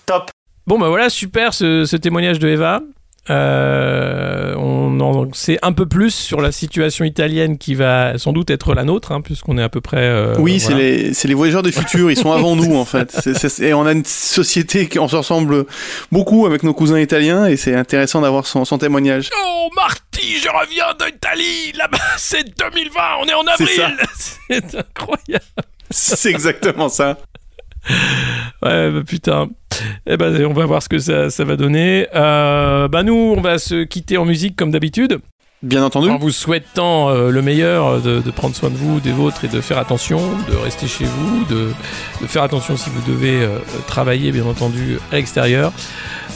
Top. 0.06 0.30
Bon, 0.66 0.78
bah 0.78 0.88
voilà, 0.88 1.08
super 1.10 1.54
ce, 1.54 1.84
ce 1.84 1.96
témoignage 1.96 2.38
de 2.38 2.48
Eva. 2.48 2.80
Euh, 3.30 4.54
on 4.56 5.00
en 5.00 5.32
sait 5.32 5.58
un 5.62 5.72
peu 5.72 5.86
plus 5.86 6.10
sur 6.14 6.40
la 6.40 6.52
situation 6.52 7.04
italienne 7.04 7.58
qui 7.58 7.74
va 7.74 8.16
sans 8.16 8.32
doute 8.32 8.50
être 8.50 8.74
la 8.74 8.84
nôtre, 8.84 9.12
hein, 9.12 9.20
puisqu'on 9.20 9.58
est 9.58 9.62
à 9.62 9.68
peu 9.68 9.80
près. 9.80 9.98
Euh, 9.98 10.34
oui, 10.38 10.60
c'est 10.60 10.74
les, 10.74 11.12
les, 11.12 11.34
voyageurs 11.34 11.62
du 11.62 11.72
futur. 11.72 12.10
Ils 12.10 12.16
sont 12.16 12.32
avant 12.32 12.56
nous 12.56 12.76
en 12.76 12.84
fait. 12.84 13.28
et 13.60 13.74
on 13.74 13.86
a 13.86 13.92
une 13.92 14.04
société 14.04 14.88
qui 14.88 14.98
on 14.98 15.08
se 15.08 15.16
ressemble 15.16 15.66
beaucoup 16.10 16.46
avec 16.46 16.62
nos 16.62 16.74
cousins 16.74 17.00
italiens, 17.00 17.46
et 17.46 17.56
c'est 17.56 17.74
intéressant 17.74 18.20
d'avoir 18.20 18.46
son, 18.46 18.64
son, 18.64 18.78
témoignage. 18.78 19.30
Oh 19.36 19.68
Marty, 19.76 20.38
je 20.42 20.48
reviens 20.48 20.94
d'Italie. 20.98 21.72
Là-bas, 21.76 21.98
c'est 22.16 22.58
2020. 22.58 23.00
On 23.20 23.26
est 23.26 23.34
en 23.34 23.46
avril. 23.46 23.96
C'est 24.48 24.74
incroyable. 24.74 25.44
C'est 25.90 26.30
exactement 26.30 26.88
ça. 26.88 27.18
Ouais, 28.62 28.90
bah 28.90 29.02
putain. 29.06 29.48
Eh 30.06 30.16
ben, 30.16 30.44
on 30.46 30.52
va 30.52 30.66
voir 30.66 30.82
ce 30.82 30.88
que 30.88 30.98
ça, 30.98 31.30
ça 31.30 31.44
va 31.44 31.54
donner. 31.54 32.08
Euh, 32.12 32.88
bah, 32.88 33.04
nous, 33.04 33.34
on 33.36 33.40
va 33.40 33.58
se 33.58 33.84
quitter 33.84 34.16
en 34.16 34.24
musique 34.24 34.56
comme 34.56 34.72
d'habitude. 34.72 35.20
Bien 35.62 35.82
entendu. 35.84 36.08
En 36.08 36.18
vous 36.18 36.30
souhaitant 36.30 37.10
euh, 37.10 37.30
le 37.30 37.42
meilleur, 37.42 38.00
de, 38.00 38.20
de, 38.20 38.30
prendre 38.30 38.54
soin 38.54 38.70
de 38.70 38.76
vous, 38.76 39.00
des 39.00 39.10
vôtres 39.10 39.44
et 39.44 39.48
de 39.48 39.60
faire 39.60 39.78
attention, 39.78 40.20
de 40.48 40.56
rester 40.56 40.86
chez 40.86 41.04
vous, 41.04 41.44
de, 41.46 41.72
de 42.20 42.26
faire 42.28 42.44
attention 42.44 42.76
si 42.76 42.90
vous 42.90 43.02
devez 43.10 43.42
euh, 43.42 43.58
travailler, 43.88 44.30
bien 44.30 44.46
entendu, 44.46 44.98
à 45.10 45.16
l'extérieur. 45.16 45.72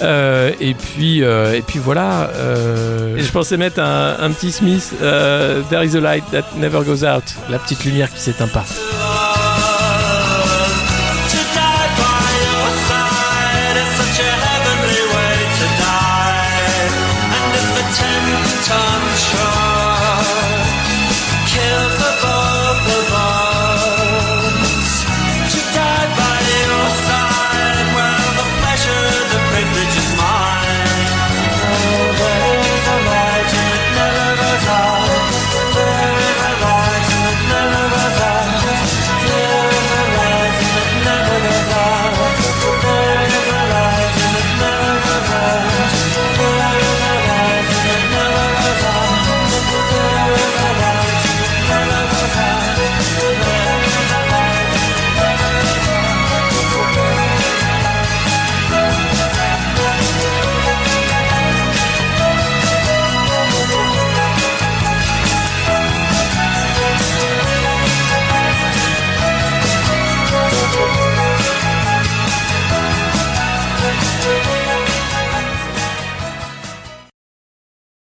Euh, 0.01 0.51
et 0.61 0.75
puis, 0.75 1.23
euh, 1.23 1.55
et 1.55 1.63
puis 1.63 1.79
voilà. 1.79 2.31
Euh, 2.35 3.15
je 3.17 3.31
pensais 3.31 3.57
mettre 3.57 3.81
un, 3.81 4.17
un 4.21 4.31
petit 4.33 4.51
Smith. 4.51 4.93
There 4.99 5.85
is 5.85 5.97
a 5.97 6.01
light 6.01 6.25
that 6.33 6.45
never 6.57 6.85
goes 6.85 7.05
out. 7.05 7.25
La 7.49 7.61
petite 7.61 7.85
lumière 7.85 8.13
qui 8.13 8.21
s'éteint 8.21 8.49
pas. 8.49 8.65